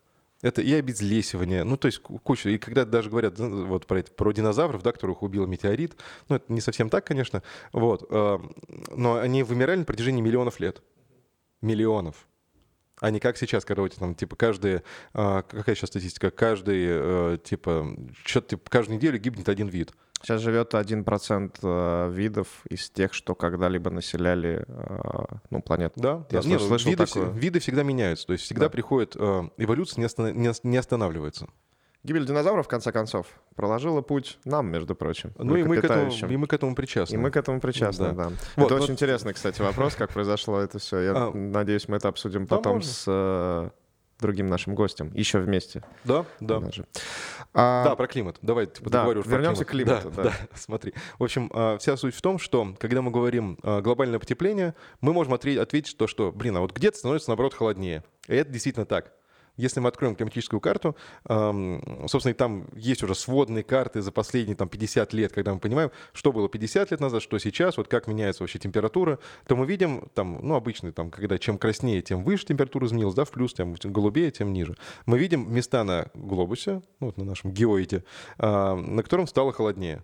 [0.42, 2.50] Это и обезлесивание, ну, то есть ку- куча.
[2.50, 5.96] И когда даже говорят да, вот про, это, про динозавров, да, которых убил метеорит,
[6.28, 7.42] ну, это не совсем так, конечно,
[7.72, 8.54] вот, эм,
[8.94, 10.82] но они вымирали на протяжении миллионов лет.
[11.62, 12.26] Миллионов.
[13.00, 14.82] А не как сейчас, когда там, типа, каждые...
[15.12, 16.30] а, какая сейчас статистика?
[16.30, 17.94] Каждый, э, типа,
[18.24, 19.92] что-то, типа, каждую неделю гибнет один вид.
[20.22, 26.00] Сейчас живет 1% э, видов из тех, что когда-либо населяли э, ну, планету.
[26.00, 26.48] Да, Я да.
[26.48, 27.28] Не, ну, слышал виды, такое.
[27.30, 28.26] виды всегда меняются.
[28.26, 28.70] То есть всегда Да.
[28.70, 29.14] приходит...
[29.16, 31.46] э, эволюция не, остана- не ос- не останавливается.
[32.02, 35.32] Гибель динозавров, в конце концов, проложила путь нам, между прочим.
[35.38, 37.14] Ну и мы, к этому, и мы к этому причастны.
[37.14, 38.12] И мы к этому причастны, Да.
[38.12, 38.24] да.
[38.56, 41.00] Вот, это вот- очень интересный, кстати, вопрос, как произошло это все.
[41.00, 42.90] Я А, надеюсь, мы это обсудим да, потом можно.
[42.92, 43.72] с
[44.20, 45.82] другим нашим гостем, еще вместе.
[46.04, 46.60] Да, да.
[46.60, 46.86] даже.
[47.52, 48.38] А, Да, про климат.
[48.42, 50.00] Давай типа, да, договорю про вернемся к климат.
[50.02, 50.30] климату, Да, да.
[50.30, 50.94] да, смотри.
[51.18, 55.12] В общем, а, вся суть в том, что когда мы говорим а, глобальное потепление, мы
[55.12, 58.04] можем ответить то, что, блин, а вот где-то становится, наоборот, холоднее.
[58.28, 59.12] И это действительно так.
[59.56, 60.96] Если мы откроем климатическую карту,
[61.26, 65.90] собственно, и там есть уже сводные карты за последние там, 50 лет, когда мы понимаем,
[66.12, 70.08] что было 50 лет назад, что сейчас, вот как меняется вообще температура, то мы видим,
[70.14, 73.74] там, ну, обычно, там, когда чем краснее, тем выше температура изменилась, да, в плюс, тем
[73.84, 74.76] голубее, тем ниже.
[75.06, 78.04] Мы видим места на глобусе, ну, вот на нашем геоиде,
[78.38, 80.02] а, на котором стало холоднее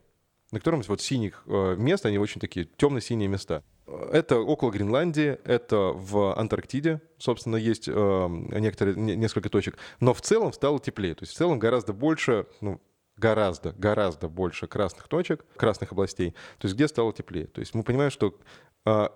[0.53, 3.65] на котором вот синих э, мест, они очень такие темно-синие места.
[4.13, 9.79] Это около Гренландии, это в Антарктиде, собственно, есть э, некоторые, не- несколько точек.
[9.99, 11.15] Но в целом стало теплее.
[11.15, 12.81] То есть в целом гораздо больше, ну,
[13.17, 17.47] гораздо, гораздо больше красных точек, красных областей, то есть где стало теплее.
[17.47, 18.39] То есть мы понимаем, что
[18.85, 19.09] э,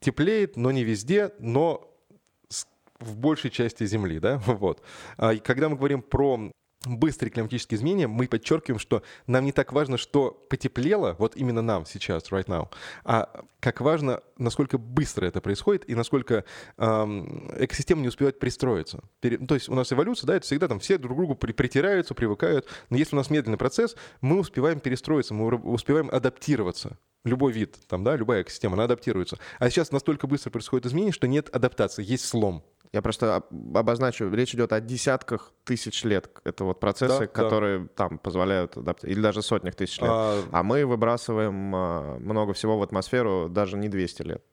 [0.00, 1.90] теплеет, но не везде, но
[3.00, 4.82] в большей части Земли, да, вот.
[5.16, 6.52] А, когда мы говорим про
[6.86, 11.86] быстрые климатические изменения, мы подчеркиваем, что нам не так важно, что потеплело, вот именно нам
[11.86, 12.68] сейчас, right now,
[13.04, 16.44] а как важно, насколько быстро это происходит и насколько
[16.76, 19.02] эм, экосистема не успевает пристроиться.
[19.20, 21.34] Пере- ну, то есть у нас эволюция, да, это всегда там все друг к другу
[21.34, 26.98] при- притираются, привыкают, но если у нас медленный процесс, мы успеваем перестроиться, мы успеваем адаптироваться.
[27.24, 29.38] Любой вид, там, да, любая экосистема, она адаптируется.
[29.58, 32.62] А сейчас настолько быстро происходит изменение, что нет адаптации, есть слом.
[32.94, 36.30] Я просто об- обозначу, речь идет о десятках тысяч лет.
[36.44, 37.26] Это вот процессы, Да, да.
[37.26, 40.08] которые там позволяют или даже сотнях тысяч лет.
[40.12, 44.44] А, А мы выбрасываем а, много всего в атмосферу даже не 200 лет.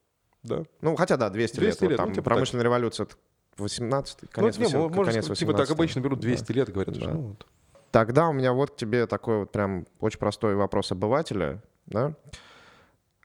[0.42, 0.64] да.
[0.82, 1.90] Ну, хотя да, 200, 200 лет.
[1.92, 3.16] лет, Вот ну, там типа промышленная революция, это
[3.58, 6.96] 18 конец, ну, не, восем- можно, конец типа 18 так обычно берут 200 лет, говорят,
[6.96, 7.00] Да.
[7.02, 7.46] что, ну, вот.
[7.92, 12.16] Тогда у меня вот к тебе такой вот прям очень простой вопрос обывателя, да?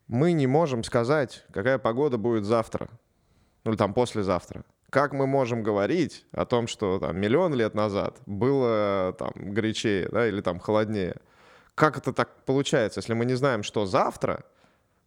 [0.09, 2.89] Мы не можем сказать, какая погода будет завтра,
[3.65, 4.63] ну или там послезавтра.
[4.97, 10.27] Как мы можем говорить о том, что там миллион лет назад было там горячее, да,
[10.27, 11.17] или там холоднее?
[11.75, 14.45] Как это так получается, если мы не знаем, что завтра,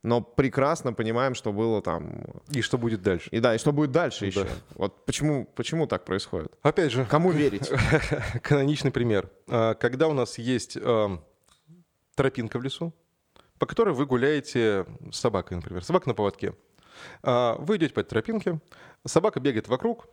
[0.04, 2.24] но прекрасно понимаем, что было там...
[2.50, 3.30] И что будет дальше?
[3.32, 4.28] И да, и что будет дальше Да.
[4.28, 4.48] еще.
[4.76, 6.54] Вот почему, почему так происходит?
[6.62, 7.68] Опять же, Кому верить?
[8.44, 9.32] каноничный пример.
[9.48, 11.26] А, Когда у нас есть ам,
[12.14, 12.94] тропинка в лесу,
[13.58, 16.54] по которой вы гуляете с собакой, например, собака на поводке.
[17.24, 18.60] А, Вы идете по этой тропинке,
[19.06, 20.08] собака бегает вокруг,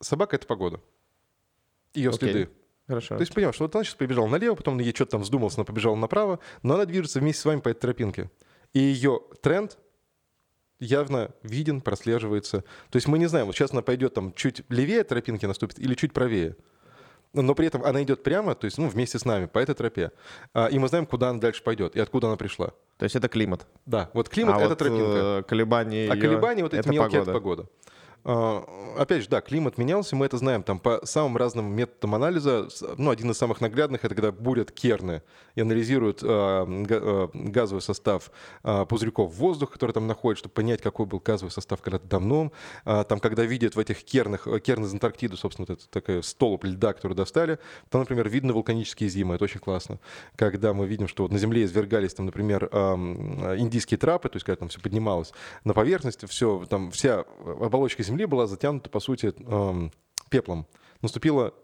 [0.00, 0.80] собака— это погода.
[1.94, 2.18] Ее Окей.
[2.18, 2.50] следы.
[2.86, 3.16] Хорошо.
[3.16, 5.64] То есть понимаешь, что вот она сейчас побежала налево, потом ей что-то там вздумалось, она
[5.64, 8.30] побежала направо, но она движется вместе с вами по этой тропинке.
[8.72, 9.78] И ее тренд
[10.80, 12.64] явно виден, прослеживается.
[12.90, 15.94] То есть мы не знаем, вот сейчас она пойдет там чуть левее тропинки наступит или
[15.94, 16.56] чуть правее.
[17.34, 20.12] Но при этом она идет прямо, то есть ну, вместе с нами по этой тропе.
[20.54, 22.68] А, И мы знаем, куда она дальше пойдет и откуда она пришла.
[22.96, 23.66] То есть это климат.
[23.86, 25.38] Да, вот климат а это вот, тропинка.
[25.40, 27.30] э, колебания А её колебания вот эти это мелкие погода.
[27.30, 27.66] это погода.
[28.30, 28.62] А,
[28.98, 32.68] Опять же, да, климат менялся, мы это знаем там по самым разным методам анализа.
[32.96, 35.22] Ну, один из самых наглядных это когда бурят керны
[35.54, 38.30] и анализируют а, а, газовый состав
[38.88, 42.52] пузырьков воздуха, которые там находятся, чтобы понять, какой был газовый состав когда-то давно.
[42.84, 46.64] Там, когда видят в этих кернах, э, керны из Антарктиды, собственно, вот это такой столб
[46.64, 47.58] льда, который достали,
[47.88, 50.00] там, например, видно вулканические зимы, это очень классно.
[50.36, 54.56] Когда мы видим, что вот на Земле извергались, там, например, индийские трапы, то есть когда
[54.56, 55.32] там все поднималось
[55.64, 57.24] на поверхность, все, там вся
[57.60, 59.90] оболочка Земли была затянута, по сути, ам,
[60.30, 60.66] пеплом.
[61.00, 61.54] Наступила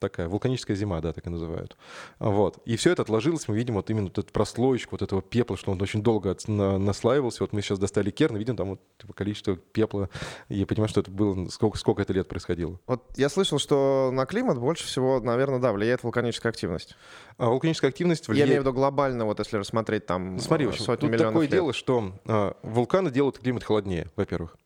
[0.00, 1.76] такая вулканическая зима, да, так и называют.
[2.18, 2.58] Вот.
[2.64, 5.70] И все это отложилось, мы видим вот именно вот эту прослоечку вот этого пепла, что
[5.70, 7.44] он очень долго от- на- наслаивался.
[7.44, 10.10] Вот мы сейчас достали керн, видим там вот типа, количество пепла,
[10.48, 12.80] и понимаем, что это было, сколько, сколько это лет происходило.
[12.88, 16.96] Вот я слышал, что на климат больше всего, наверное, да, влияет вулканическая активность.
[17.36, 18.48] А вулканическая активность Я влияет...
[18.50, 21.34] имею в виду глобально, вот если рассмотреть там Смотри, в э, общем, сотни тут миллионов
[21.34, 21.52] такое лет.
[21.52, 24.56] дело, что а, вулканы делают климат холоднее, во-первых.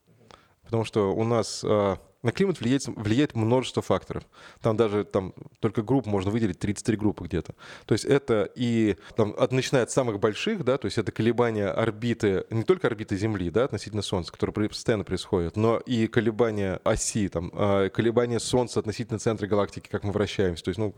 [0.66, 4.24] Потому что у нас а, на климат влияет, влияет множество факторов.
[4.60, 7.54] Там даже там, только групп можно выделить 33 группы где-то.
[7.84, 11.68] То есть это и там, от, начиная от самых больших, да, то есть это колебания
[11.68, 17.28] орбиты, не только орбиты Земли, да, относительно Солнца, которые постоянно происходят, но и колебания оси,
[17.28, 20.64] там, а, колебания Солнца относительно центра галактики, как мы вращаемся.
[20.64, 20.94] То есть, ну,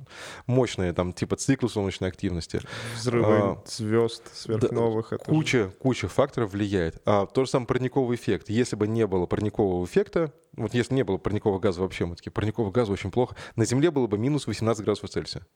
[0.46, 2.62] мощные, там, типа циклы солнечной активности.
[2.96, 5.12] Взрывы А, звезд сверхновых.
[5.12, 7.02] это же- Куча, куча факторов влияет.
[7.04, 8.48] А то же самое парниковый эффект.
[8.48, 12.30] Если бы не было парникового эффекта, вот если не было парникового газа вообще, мы такие,
[12.30, 15.46] парниковый газ очень плохо, на Земле было бы минус 18 градусов Цельсия.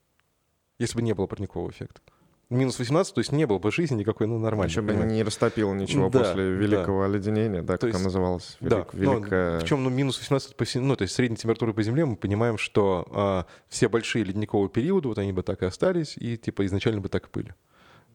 [0.79, 2.01] Если бы не было парникового эффекта.
[2.49, 4.69] Минус 18, то есть не было бы жизни никакой, ну, нормально.
[4.69, 8.57] Еще бы не растопило ничего Да, после великого оледенения, да, как есть- оно называлось?
[8.59, 11.73] Да, Велик- но великое- причем ну, минус 18 по всей- ну, то есть средняя температура
[11.73, 15.65] по Земле, мы понимаем, что а, все большие ледниковые периоды, вот они бы так и
[15.65, 17.55] остались, и типа изначально бы так и были.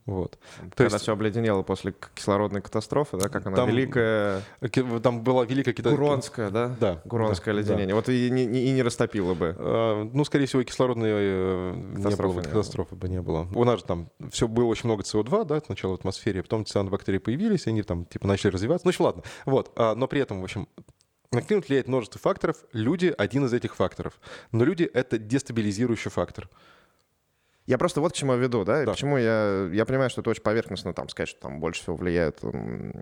[0.09, 0.33] Вот.
[0.33, 0.39] То
[0.71, 4.41] Когда есть все обледенело после кислородной катастрофы, да, как она Там- великая
[5.03, 6.75] там была великая кита- Гуронская, да?
[6.81, 7.03] Да.
[7.05, 7.69] Гуронское да, да.
[7.69, 7.95] оледенение.
[7.95, 9.55] Вот и не, и не растопило бы.
[9.59, 12.53] А, Ну, скорее всего, кислородной э, не было, Катастрофы бы, не было.
[12.53, 13.49] катастрофы бы не было.
[13.55, 17.19] У нас же там все было очень много СО2, да, сначала в атмосфере, потом цианобактерии
[17.19, 18.87] появились, и они там типа начали развиваться.
[18.87, 19.23] Ну, общем, ладно.
[19.45, 19.71] Вот.
[19.77, 20.69] А, Но при этом, в общем,
[21.33, 22.57] на климат влияет множество факторов.
[22.73, 24.19] Люди— один из этих факторов.
[24.53, 26.49] Но люди— это дестабилизирующий фактор.
[27.69, 28.93] Я просто вот к чему веду, да, и Да.
[28.93, 32.39] почему я, я понимаю, что это очень поверхностно, там, сказать, что там больше всего влияют
[32.41, 32.93] там,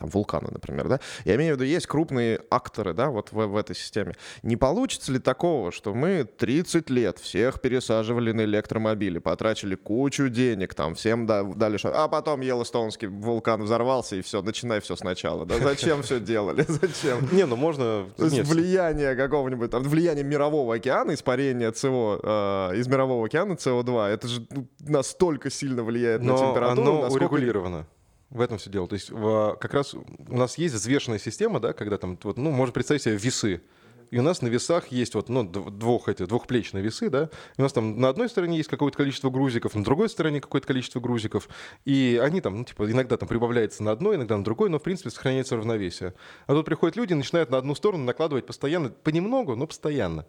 [0.00, 1.00] вулканы, например, да.
[1.24, 4.14] Я имею в виду, есть крупные акторы, да, вот в, в этой системе.
[4.42, 10.74] Не получится ли такого, что мы 30 лет всех пересаживали на электромобили, потратили кучу денег,
[10.74, 15.46] там, всем да- дали шо- а потом Йеллоустонский вулкан взорвался, и все, начинай все сначала,
[15.46, 17.28] да, зачем все делали, зачем?
[17.30, 18.06] Не, ну можно...
[18.18, 22.20] Влияние какого-нибудь, там, влияние мирового океана, испарение СО,
[22.72, 27.02] э, из мирового океана СО2, это же ну, настолько сильно влияет на но температуру, оно
[27.02, 27.24] насколько...
[27.24, 27.86] урегулировано.
[28.30, 28.88] В этом все дело.
[28.88, 32.50] То есть в- как раз у нас есть взвешенная система, да, когда там, вот, ну,
[32.50, 33.62] можно представить себе весы.
[34.10, 37.24] И у нас на весах есть вот, ну, дв- двух, эти, двухплечные весы, да.
[37.56, 40.66] И у нас там на одной стороне есть какое-то количество грузиков, на другой стороне какое-то
[40.66, 41.48] количество грузиков.
[41.84, 44.82] И они там, ну, типа, иногда там прибавляется на одной, иногда на другой, но, в
[44.82, 46.14] принципе, сохраняется равновесие.
[46.46, 50.24] А тут приходят люди и начинают на одну сторону накладывать постоянно, понемногу, но постоянно.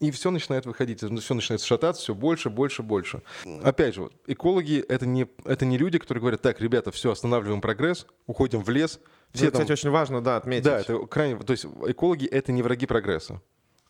[0.00, 3.22] И все начинает выходить, все начинает шататься, все больше, больше, больше.
[3.64, 7.60] Опять же, вот, экологи это не, это не люди, которые говорят, так, ребята, все, останавливаем
[7.60, 9.00] прогресс, уходим в лес,
[9.32, 9.62] Все это, там...
[9.62, 10.64] кстати, очень важно, да, отметить.
[10.64, 11.38] Да, это крайне...
[11.40, 13.42] То есть экологи— это не враги прогресса.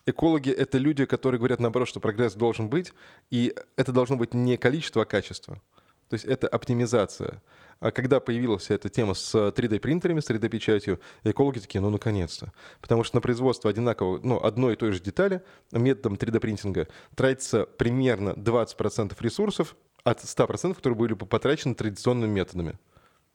[0.07, 2.93] Экологи— это люди, которые говорят, наоборот, что прогресс должен быть,
[3.29, 5.61] и это должно быть не количество, а качество.
[6.09, 7.43] То есть это оптимизация.
[7.79, 12.51] А когда появилась эта тема с 3D-принтерами, с 3D-печатью, экологи такие, ну, наконец-то.
[12.81, 18.31] Потому что на производство одинакового, ну, одной и той же детали методом 3D-принтинга тратится примерно
[18.31, 22.71] 20% ресурсов от 100%, которые были бы потрачены традиционными методами.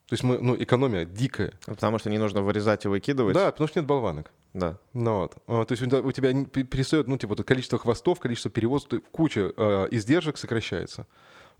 [0.08, 1.54] То есть мы, ну, экономия дикая.
[1.64, 3.34] Потому что не нужно вырезать и выкидывать.
[3.34, 4.30] Да, потому что нет болванок.
[4.52, 4.78] Да.
[4.92, 5.36] Ну, вот.
[5.46, 10.36] А, то есть у тебя перестает, ну, типа, количество хвостов, количество перевозов, куча э, издержек
[10.36, 11.06] сокращается.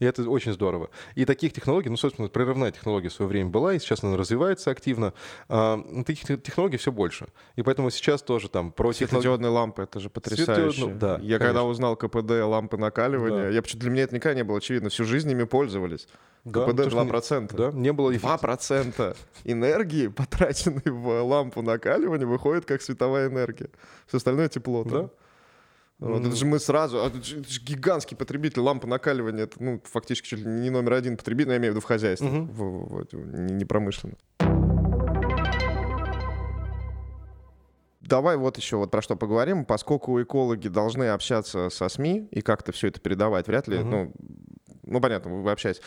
[0.05, 0.91] И это очень здорово.
[1.15, 4.71] И таких технологий, ну, собственно, прорывная технология в свое время была, и сейчас она развивается
[4.71, 5.15] активно.
[5.49, 7.29] А, таких технологий все больше.
[7.57, 9.55] И поэтому сейчас тоже там про Светодиодные технолог...
[9.55, 10.89] лампы, это же потрясающе.
[10.89, 11.39] да, я конечно.
[11.39, 13.49] когда узнал КПД лампы накаливания, да.
[13.49, 14.91] я почему для меня это никогда не было очевидно.
[14.91, 16.07] Всю жизнь ими пользовались.
[16.45, 17.41] Да, КПД 2%.
[17.41, 18.47] Не, да, не было эффекта.
[18.47, 23.71] 2% энергии, потраченной в лампу накаливания, выходит как световая энергия.
[24.07, 24.85] Все остальное тепло.
[24.85, 25.09] Да.
[26.01, 26.27] Вот, mm.
[26.29, 29.81] Это же мы сразу, а, это же, это же гигантский потребитель лампы накаливания, это ну,
[29.85, 32.51] фактически чуть ли не номер один потребитель, я имею в виду в хозяйстве, mm-hmm.
[32.51, 34.17] в, в, в, не, не промышленно.
[38.01, 39.65] Давай вот еще вот про что поговорим.
[39.65, 43.85] Поскольку экологи должны общаться со СМИ и как-то все это передавать, вряд ли, mm-hmm.
[43.85, 44.13] ну,
[44.87, 45.81] ну, понятно, вы общаетесь.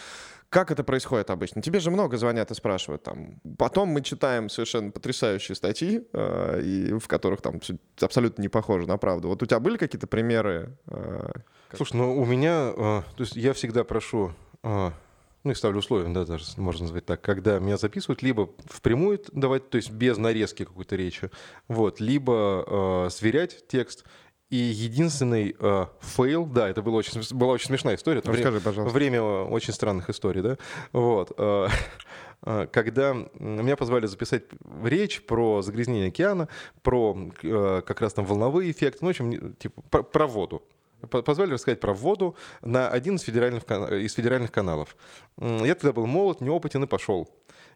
[0.50, 1.62] Как это происходит обычно?
[1.62, 3.42] Тебе же много звонят и спрашивают там.
[3.58, 7.60] Потом мы читаем совершенно потрясающие статьи, э, и, в которых там
[8.00, 9.28] абсолютно не похоже на правду.
[9.28, 10.78] Вот у тебя были какие-то примеры?
[10.88, 11.32] Э,
[11.68, 11.78] как...
[11.78, 14.32] Слушай, ну у меня, э, то есть я всегда прошу,
[14.64, 14.92] э,
[15.44, 19.70] ну и ставлю условия, да, даже можно назвать так, когда меня записывают, либо впрямую давать,
[19.70, 21.30] то есть без нарезки какой-то речи,
[21.68, 22.64] вот, либо
[23.06, 24.06] э, сверять текст,
[24.50, 28.20] и единственный э, fail, да, это была очень, была очень смешная история.
[28.20, 28.94] Это Расскажи, время, пожалуйста.
[28.94, 30.58] Время очень странных историй, да.
[30.94, 31.34] Вот.
[31.38, 31.68] Э,
[32.44, 34.44] э, когда меня позвали записать
[34.84, 36.48] речь про загрязнение океана,
[36.82, 40.64] про э, как раз там волновые эффекты, ну, в общем, типа, про, про воду.
[41.10, 44.96] Позвали рассказать про воду на один из федеральных, из федеральных каналов.
[45.40, 47.30] Я тогда был молод, неопытен и пошел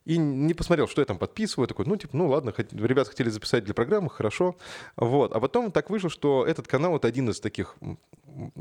[0.06, 1.68] и не посмотрел, что я там подписываю.
[1.68, 2.74] Такой, ну, типа, ну ладно, хот...
[2.74, 4.56] ребята хотели записать для программы, хорошо.
[4.95, 5.32] Вот.
[5.34, 7.76] А потом так вышло, что этот канал— это один из таких,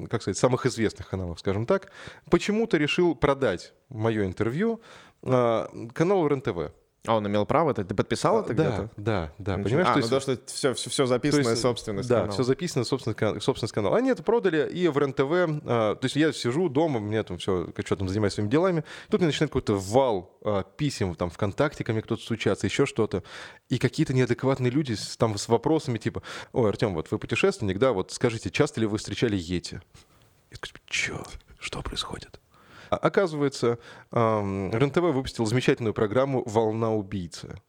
[0.08, 1.90] как сказать, самых известных каналов, скажем так.
[2.30, 4.80] Почему-то решил продать мое интервью
[5.22, 6.72] э, каналу РЕН-ТВ.
[7.06, 7.72] А он имел право?
[7.72, 8.90] Ты подписал это да, где-то?
[8.98, 9.88] Да, да, понимаешь?
[9.88, 12.32] А, то есть, ну то, что все, все, все записано есть, собственность Да, канала.
[12.32, 13.96] все записано собственность, собственность канала.
[13.96, 17.72] Они это продали, и в РЕН-ТВ, а, то есть я сижу дома, мне там все,
[17.86, 21.92] что там занимаюсь своими делами, тут мне начинает какой-то вал а, писем, там, ВКонтакте ко
[21.92, 23.22] мне кто-то стучаться, еще что-то,
[23.70, 26.22] и какие-то неадекватные люди с, там с вопросами типа,
[26.52, 29.80] ой, Артем, вот вы путешественник, да, вот скажите, часто ли вы встречали Йети?
[30.50, 31.24] Я такой, что?
[31.58, 32.40] Что происходит?
[32.90, 33.78] А оказывается,
[34.12, 37.60] РЕН-ТВ выпустил замечательную программу «Волна убийцы»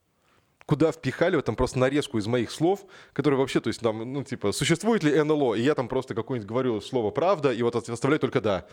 [0.72, 4.24] куда впихали вот там просто нарезку из моих слов, которые вообще, то есть там, ну,
[4.24, 8.22] типа, существует ли НЛО, и я там просто какое-нибудь говорю слово «правда», и вот оставляю
[8.22, 8.66] только «да».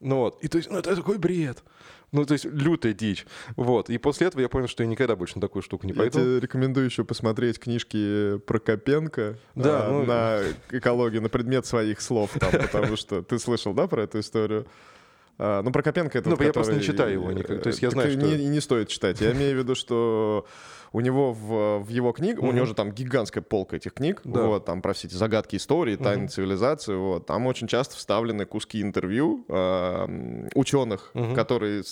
[0.00, 1.62] Ну вот, и то есть, ну, это такой бред.
[2.10, 3.24] Ну, то есть, лютая дичь.
[3.54, 6.18] Вот, и после этого я понял, что я никогда больше на такую штуку не пойду.
[6.18, 10.04] Я тебе рекомендую еще посмотреть книжки Прокопенко да, а, ну...
[10.04, 10.40] на
[10.76, 14.66] экологию, на предмет своих слов там, потому что ты слышал, да, про эту историю?
[15.38, 16.30] А, ну, Прокопенко это...
[16.30, 17.62] Ну, я просто не читаю его никак.
[17.62, 18.20] То есть я знаю, что...
[18.20, 19.20] Не, не стоит читать.
[19.20, 20.46] Я имею в виду, что
[20.92, 22.48] у него в, в его книгах, mm-hmm.
[22.48, 24.42] у него же там гигантская полка этих книг, да.
[24.42, 26.28] вот, там про все эти загадки истории, тайны mm-hmm.
[26.28, 31.34] цивилизации, вот, там очень часто вставлены куски интервью э, ученых, mm-hmm.
[31.34, 31.82] которые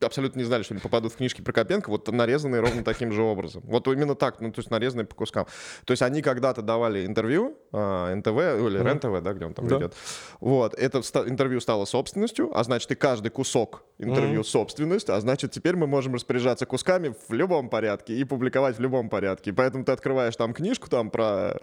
[0.00, 3.62] абсолютно не знали, что они попадут в книжки Прокопенко, вот нарезанные ровно таким же образом.
[3.64, 5.46] Вот именно так, ну, то есть нарезанные по кускам.
[5.84, 9.78] То есть они когда-то давали интервью, э, НТВ, или РЕН-ТВ, да, где он там да.
[9.78, 9.94] идет.
[10.40, 15.52] Вот, это интервью стало собственностью, а значит, и каждый кусок интервью mm собственность, а значит,
[15.52, 19.52] теперь мы можем распоряжаться кусками в любом порядке и публиковать в любом порядке.
[19.52, 21.60] Поэтому ты открываешь там книжку там про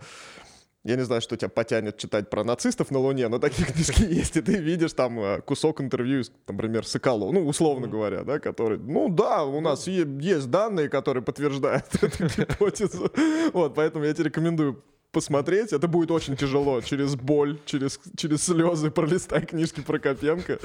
[0.88, 4.38] я не знаю, что тебя потянет читать про нацистов на Луне, но такие книжки есть,
[4.38, 9.10] и ты видишь там э, кусок интервью, например, Соколов, ну, условно говоря, да, который, ну
[9.10, 13.12] да, у нас есть данные, которые подтверждают эту гипотезу.
[13.54, 14.82] Вот, поэтому я тебе рекомендую
[15.12, 15.74] посмотреть.
[15.74, 16.82] Это будет очень тяжело.
[16.82, 20.60] Через боль, через, через слезы пролистай книжки про Копенко.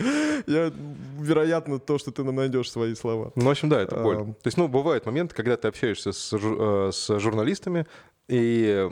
[0.46, 0.72] Я,
[1.18, 3.32] вероятно, то, что ты нам найдешь свои слова.
[3.34, 4.16] Ну, в общем, да, это боль.
[4.16, 4.24] А...
[4.24, 7.86] То есть, ну, бывает момент, когда ты общаешься с, э, с журналистами,
[8.32, 8.90] и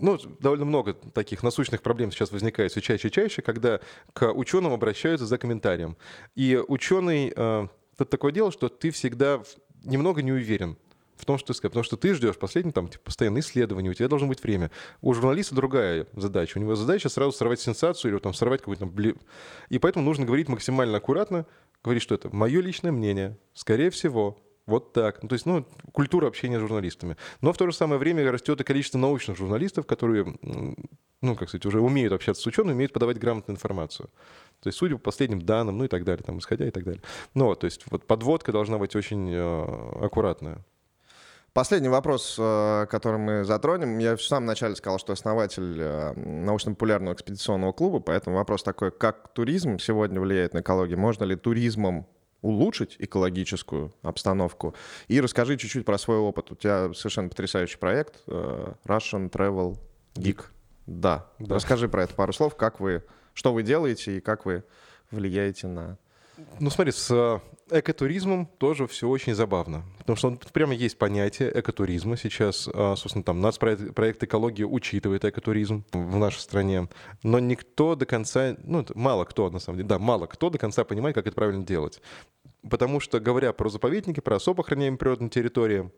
[0.00, 3.80] ну, довольно много таких насущных проблем сейчас возникает все чаще и чаще, когда
[4.12, 5.96] к ученым обращаются за комментарием.
[6.36, 9.42] И ученый, это такое дело, что ты всегда
[9.82, 10.76] немного не уверен
[11.16, 11.70] в том, что ты сказал.
[11.70, 14.70] Потому что ты ждешь последний там типа, постоянное исследование, у тебя должно быть время.
[15.00, 16.58] У журналиста другая задача.
[16.58, 18.90] У него задача сразу сорвать сенсацию или там сорвать какой-то там...
[18.90, 19.16] Бли...
[19.68, 21.44] И поэтому нужно говорить максимально аккуратно,
[21.82, 23.36] говорить, что это мое личное мнение.
[23.52, 25.22] Скорее всего, Вот так.
[25.22, 27.16] Ну, то есть, ну, культура общения с журналистами.
[27.40, 30.34] Но в то же самое время растет и количество научных журналистов, которые,
[31.22, 34.10] ну, как сказать, уже умеют общаться с учеными, умеют подавать грамотную информацию.
[34.60, 37.02] То есть, судя по последним данным, ну и так далее, там, исходя и так далее.
[37.34, 40.64] Ну, то есть, вот подводка должна быть очень э, аккуратная.
[41.52, 43.98] Последний вопрос, э, который мы затронем.
[43.98, 49.32] Я в самом начале сказал, что основатель э, научно-популярного экспедиционного клуба, поэтому вопрос такой, как
[49.32, 50.98] туризм сегодня влияет на экологию?
[50.98, 52.06] Можно ли туризмом
[52.42, 54.74] улучшить экологическую обстановку.
[55.08, 56.52] И расскажи чуть-чуть про свой опыт.
[56.52, 59.78] У тебя совершенно потрясающий проект э, Russian Travel
[60.14, 60.44] Geek.
[60.86, 61.26] Да.
[61.38, 61.56] да.
[61.56, 62.56] Расскажи про это пару слов.
[62.56, 63.02] Как вы,
[63.34, 64.64] что вы делаете и как вы
[65.10, 65.98] влияете на...
[66.60, 67.40] Ну смотри, с э,
[67.78, 69.84] экотуризмом тоже все очень забавно.
[69.98, 72.16] Потому что он, прямо есть понятие экотуризма.
[72.16, 76.88] Сейчас, э, собственно, там нацпроект проект экологии учитывает экотуризм в нашей стране.
[77.22, 80.84] Но никто до конца, ну, мало кто, на самом деле, да, мало кто до конца
[80.84, 82.00] понимает, как это правильно делать.
[82.68, 85.90] Потому что, говоря про заповедники, про особо охраняемые природные территории,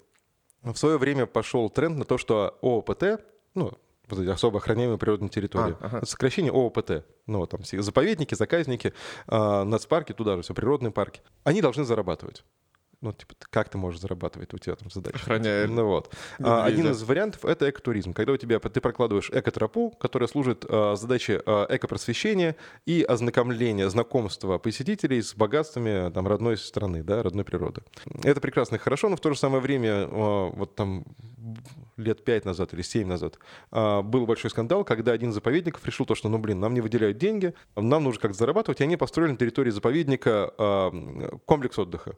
[0.62, 3.24] в свое время пошел тренд на то, что ООПТ,
[3.54, 3.72] ну,
[4.08, 5.76] особо охраняемые природные территории.
[5.80, 6.06] А, ага.
[6.06, 7.04] Сокращение ООПТ.
[7.28, 8.94] Ну, там заповедники, заказники,
[9.28, 11.20] э, нацпарки, туда же все, природные парки.
[11.44, 12.42] Они должны зарабатывать
[13.00, 15.16] ну, типа, как ты можешь зарабатывать, у тебя там задача.
[15.16, 15.68] Охраняя.
[15.68, 16.12] Ну вот.
[16.40, 18.12] А, один из вариантов— это экотуризм.
[18.12, 24.58] Когда у тебя, ты прокладываешь экотропу, которая служит а, задаче а, экопросвещения и ознакомления, знакомства
[24.58, 27.82] посетителей с богатствами там, родной страны, да, родной природы.
[28.24, 31.04] Это прекрасно и хорошо, но в то же самое время, а, вот там
[31.96, 33.38] лет пять назад или семь назад,
[33.70, 36.80] а, был большой скандал, когда один из заповедников решил то, что, ну, блин, нам не
[36.80, 42.16] выделяют деньги, нам нужно как-то зарабатывать, и они построили на территории заповедника а, комплекс отдыха.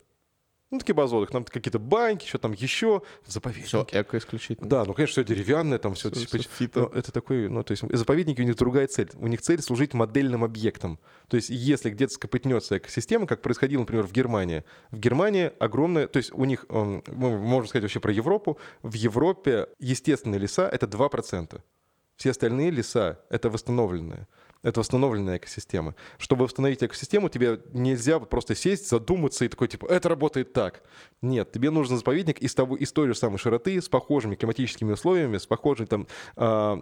[0.71, 3.67] Ну, такие базовые, там какие-то баньки, что там еще, заповедники.
[3.67, 4.69] Все эко исключительно.
[4.69, 6.13] Да, ну, конечно, все деревянное, там все.
[6.13, 9.11] все, типа, все ну, это такой, ну, то есть заповедники у них другая цель.
[9.15, 11.01] У них цель служить модельным объектом.
[11.27, 14.63] То есть если где-то скопытнется экосистема, как происходило, например, в Германии.
[14.93, 19.67] В Германии огромное, то есть у них, мы можем сказать вообще про Европу, в Европе
[19.81, 21.61] естественные леса— это 2%.
[22.15, 24.29] Все остальные леса— это восстановленные.
[24.63, 25.95] Это восстановленная экосистема.
[26.19, 30.83] Чтобы восстановить экосистему, тебе нельзя просто сесть, задуматься и такой, типа, это работает так.
[31.23, 35.39] Нет, тебе нужен заповедник из, того, из той же самой широты, с похожими климатическими условиями,
[35.39, 36.07] с похожей там
[36.37, 36.77] э,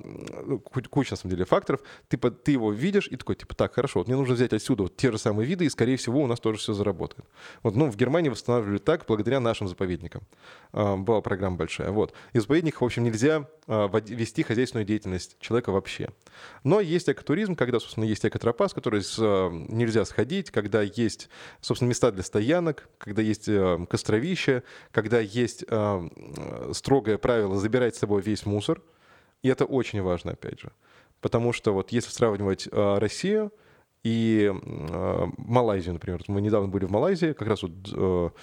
[0.90, 1.80] куча, на самом деле, факторов.
[2.08, 4.96] Ты, ты его видишь и такой, типа, так, хорошо, вот мне нужно взять отсюда вот
[4.96, 7.24] те же самые виды, и, скорее всего, у нас тоже все заработает.
[7.62, 10.22] Вот, ну, в Германии восстанавливали так благодаря нашим заповедникам.
[10.72, 11.90] Э, была программа большая.
[11.90, 12.12] Вот.
[12.32, 16.08] Из заповедников, в общем, нельзя э, вести хозяйственную деятельность человека вообще.
[16.64, 21.28] Но есть экотуризм, когда когда, собственно, есть экотропа, с которой э, нельзя сходить, когда есть,
[21.60, 26.08] собственно, места для стоянок, когда есть э, костровище, когда есть э,
[26.72, 28.80] строгое правило забирать с собой весь мусор.
[29.42, 30.72] И это очень важно, опять же.
[31.20, 33.52] Потому что вот если сравнивать Россию
[34.02, 34.50] и
[35.36, 38.34] Малайзию, например, мы недавно были в Малайзии, как раз вот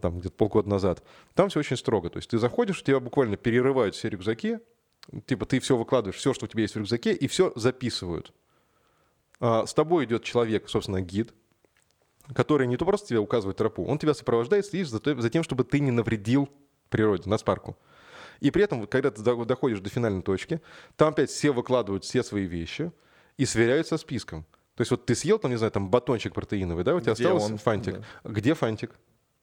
[0.00, 1.02] там где-то полгода назад,
[1.34, 2.08] там все очень строго.
[2.08, 4.60] То есть ты заходишь, у тебя буквально перерывают все рюкзаки,
[5.26, 8.32] типа ты все выкладываешь, все, что у тебя есть в рюкзаке, и все записывают.
[9.42, 11.34] А, с тобой идет человек, собственно, гид,
[12.32, 15.64] который не то просто тебе указывает тропу, он тебя сопровождает, следишь за, за тем, чтобы
[15.64, 16.48] ты не навредил
[16.90, 17.76] природе, на спарку.
[18.38, 20.60] И при этом, когда ты доходишь до финальной точки,
[20.96, 22.92] там опять все выкладывают все свои вещи
[23.36, 24.44] и сверяют со списком.
[24.76, 27.24] То есть вот ты съел там, не знаю, там батончик протеиновый, да, у тебя Где
[27.24, 27.58] осталось он?
[27.58, 27.98] фантик.
[28.22, 28.30] Да.
[28.30, 28.92] Где фантик?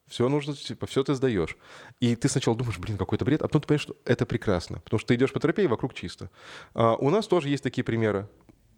[0.07, 1.57] Все нужно, типа, все ты сдаешь.
[1.99, 4.79] И ты сначала думаешь, блин, какой-то бред, а потом ты понимаешь, что это прекрасно.
[4.79, 6.31] Потому что ты идешь по тропе, и вокруг чисто.
[6.73, 8.27] А, у нас тоже есть такие примеры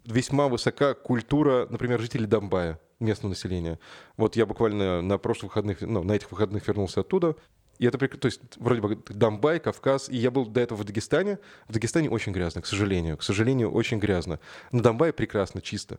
[0.04, 3.78] весьма высока культура, например, жителей Донбая, местного населения.
[4.16, 7.36] Вот я буквально на прошлых выходных, ну, на этих выходных вернулся оттуда,
[7.78, 11.38] и это, то есть, вроде бы Донбай, Кавказ, и я был до этого в Дагестане.
[11.66, 14.38] В Дагестане очень грязно, к сожалению, к сожалению, очень грязно.
[14.70, 15.98] На Донбайе прекрасно, чисто.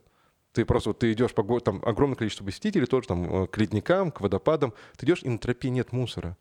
[0.52, 4.12] Ты просто вот ты идешь по там огромное количество посетителей тоже, там, э, к ледникам,
[4.12, 4.72] к водопадам.
[4.96, 6.36] Ты идешь, и на тропе нет мусора.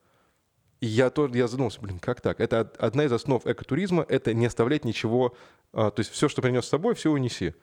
[0.83, 2.41] И я тоже я задумался, блин, как так?
[2.41, 5.33] Это одна из основ экотуризма, это не оставлять ничего,
[5.71, 7.55] а, то есть все, что принес с собой, все унеси.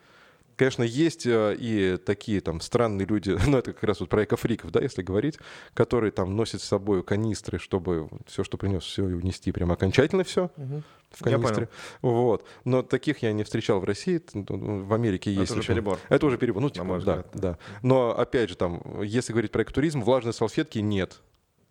[0.56, 4.70] Конечно, есть а, и такие там странные люди, ну это как раз вот про экофриков,
[4.70, 5.38] да, если говорить,
[5.74, 10.24] которые там носят с собой канистры, чтобы все, что принес, все и унести прямо окончательно
[10.24, 10.82] все угу.
[11.10, 11.68] в канистре.
[12.00, 12.46] Вот.
[12.64, 15.50] Но таких я не встречал в России, в Америке есть.
[15.50, 15.98] Это уже перебор.
[16.08, 17.58] Это уже перебор, ну типа, да, да.
[17.82, 21.20] Но опять же там, если говорить про экотуризм, влажные салфетки нет.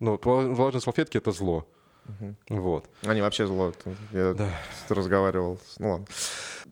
[0.00, 1.66] Ну, влажные салфетки— это зло.
[2.08, 2.60] Угу.
[2.60, 2.90] Вот.
[3.04, 3.72] Они вообще зло.
[4.12, 4.48] Я да.
[4.88, 5.58] разговаривал.
[5.78, 6.06] Ну ладно.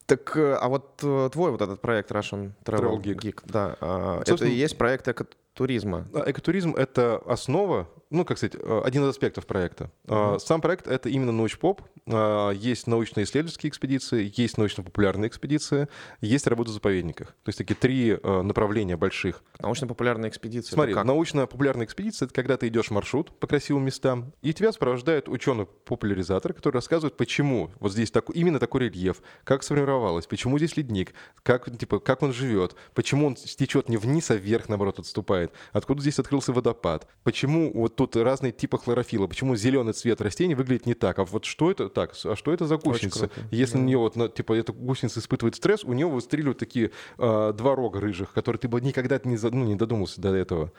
[0.07, 3.77] Так, э, а вот э, твой вот этот проект Russian Travel, Travel Geek, Geek да,
[3.81, 6.07] а, это и есть проект эко туризма?
[6.15, 9.91] А, Экотуризм— это основа, ну, как сказать, э, один из аспектов проекта.
[10.07, 11.83] А, Сам проект— это именно научпоп.
[12.07, 15.89] А, Есть научно-исследовательские экспедиции, есть научно-популярные экспедиции,
[16.21, 17.29] есть работа в заповедниках.
[17.29, 19.43] То есть такие три э, направления больших.
[19.59, 20.75] Научно-популярная экспедиция.
[20.75, 26.55] Смотри, научно-популярная экспедиция— это когда ты идешь маршрут по красивым местам, и тебя сопровождает ученый-популяризатор,
[26.55, 31.77] который рассказывает, почему вот здесь так, именно такой рельеф, как сформировалось, почему здесь ледник, как,
[31.77, 36.19] типа, как он живет, почему он течет не вниз, а вверх, наоборот, отступает, откуда здесь
[36.19, 41.19] открылся водопад, почему вот тут разные типы хлорофила, почему зеленый цвет растений выглядит не так,
[41.19, 43.29] а вот что это так, а что это за гусеница?
[43.51, 47.75] Если у нее вот, типа, эта гусеница испытывает стресс, у нее выстреливают такие а, два
[47.75, 50.73] рога рыжих, которые ты бы никогда не, ну, не додумался до этого.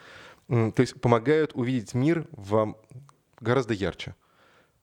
[0.48, 2.78] То есть помогают увидеть мир вам
[3.38, 4.14] гораздо ярче.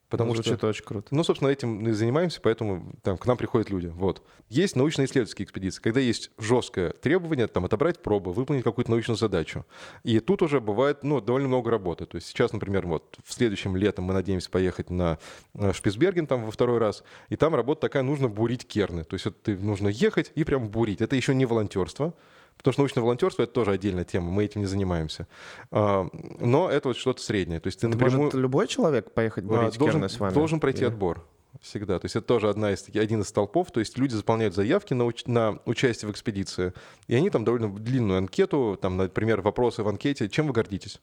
[0.10, 1.08] Потому что Звучит очень круто.
[1.12, 3.88] ну, собственно, этим мы занимаемся, поэтому там, к нам приходят люди.
[3.88, 4.24] Вот.
[4.48, 9.66] Есть научно-исследовательские экспедиции, когда есть жесткое требование там, отобрать пробы, выполнить какую-то научную задачу.
[10.04, 12.06] И тут уже бывает ну, довольно много работы.
[12.06, 15.20] То есть сейчас, например, вот в следующем летом мы надеемся поехать на
[15.56, 19.04] э, Шпицберген там во второй раз, и там работа такая, нужно бурить керны.
[19.04, 21.02] То есть ты, нужно ехать и прям бурить.
[21.02, 22.14] Это еще не волонтерство,
[22.58, 25.28] Потому что научное волонтерство это тоже отдельная тема, мы этим не занимаемся.
[25.72, 26.08] А,
[26.40, 27.60] Но это вот что-то среднее.
[27.60, 30.34] То есть ты напрямую Может любой человек поехать а, бурить должен, керны с вами?
[30.34, 31.26] должен пройти Или- отбор
[31.62, 31.98] всегда.
[31.98, 33.72] То есть это тоже одна из, один из столпов.
[33.72, 36.74] То есть люди заполняют заявки на, уч- на участие в экспедиции,
[37.08, 41.02] и они там довольно длинную анкету, там, например, вопросы в анкете, чем вы гордитесь?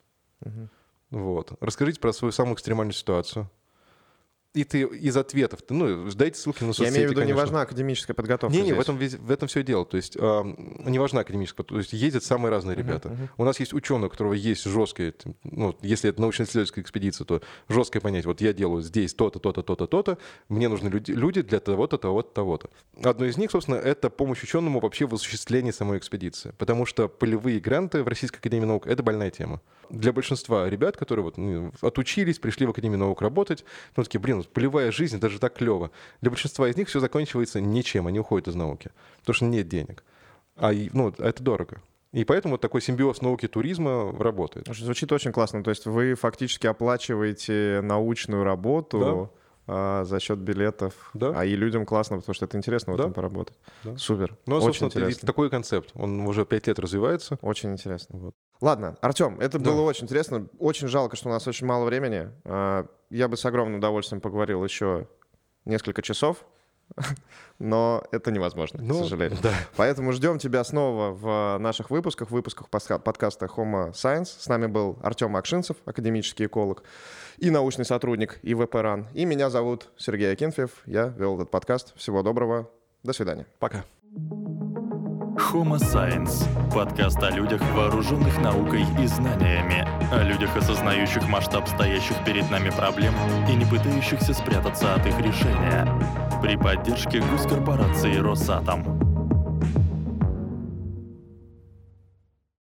[1.11, 1.53] Вот.
[1.61, 3.51] Расскажите про свою самую экстремальную ситуацию.
[4.55, 7.27] И ты из ответов, ты, ну, дайте ссылки на Я соцсети, имею в виду, не
[7.27, 7.43] конечно.
[7.43, 9.85] важна академическая подготовка Не, не, в этом, в этом все дело.
[9.85, 13.17] То есть а, не важна академическая, то есть ездят самые разные ребята.
[13.37, 18.01] У нас есть ученый, у которого есть жесткое, ну, если это научно-исследовательская экспедиция, то жесткое
[18.01, 18.29] понятие.
[18.29, 22.31] Вот я делаю здесь то-то, то-то, то-то, то-то, мне нужны люди, люди для того-то, того-то,
[22.33, 22.71] того-то.
[23.03, 26.55] Одно из них, собственно, это помощь ученому вообще в осуществлении самой экспедиции.
[26.59, 29.61] Потому что полевые гранты в Российской Академии Наук— это больная тема.
[29.91, 33.65] Для большинства ребят, которые вот, ну, отучились, пришли в Академию наук работать,
[33.97, 35.91] ну, такие, блин, вот полевая жизнь, даже так клево.
[36.21, 38.91] Для большинства из них все заканчивается ничем, они уходят из науки,
[39.21, 40.05] потому что нет денег.
[40.57, 41.81] А ну, это дорого.
[42.13, 44.69] И поэтому вот такой симбиоз науки и туризма работает.
[44.69, 45.65] Звучит очень классно.
[45.65, 49.33] То есть вы фактически оплачиваете научную работу
[49.67, 51.11] а, за счет билетов.
[51.15, 51.33] Да.
[51.35, 53.05] А и людям классно, потому что это интересно в Да.
[53.05, 53.57] этом поработать.
[53.83, 53.97] Да.
[53.97, 54.37] Супер.
[54.47, 55.27] Ну, а, очень собственно, интересно.
[55.27, 55.91] такой концепт.
[55.95, 57.39] Он уже пять лет развивается.
[57.43, 58.19] Очень интересно.
[58.19, 58.35] Вот.
[58.61, 59.71] Ладно, Артем, это Да.
[59.71, 60.47] было очень интересно.
[60.59, 62.31] Очень жалко, что у нас очень мало времени.
[62.45, 65.07] А, Я бы с огромным удовольствием поговорил еще
[65.65, 66.45] несколько часов,
[67.59, 69.39] но это невозможно, Ну, к сожалению.
[69.43, 69.51] да.
[69.77, 74.27] Поэтому ждем тебя снова в наших выпусках, в выпусках подкаста Homo Science.
[74.39, 76.83] С нами был Артем Акшинцев, академический эколог
[77.39, 79.09] и научный сотрудник ИВП РАН.
[79.15, 80.71] И меня зовут Сергей Акинфьев.
[80.87, 81.95] Я вел этот подкаст.
[81.97, 82.71] Всего доброго.
[83.03, 83.47] До свидания.
[83.59, 83.85] Пока.
[85.37, 92.51] Homo Science– подкаст о людях, вооруженных наукой и знаниями, о людях, осознающих масштаб стоящих перед
[92.51, 93.15] нами проблем
[93.49, 95.87] и не пытающихся спрятаться от их решения.
[96.43, 99.14] При поддержке госкорпорации «Росатом».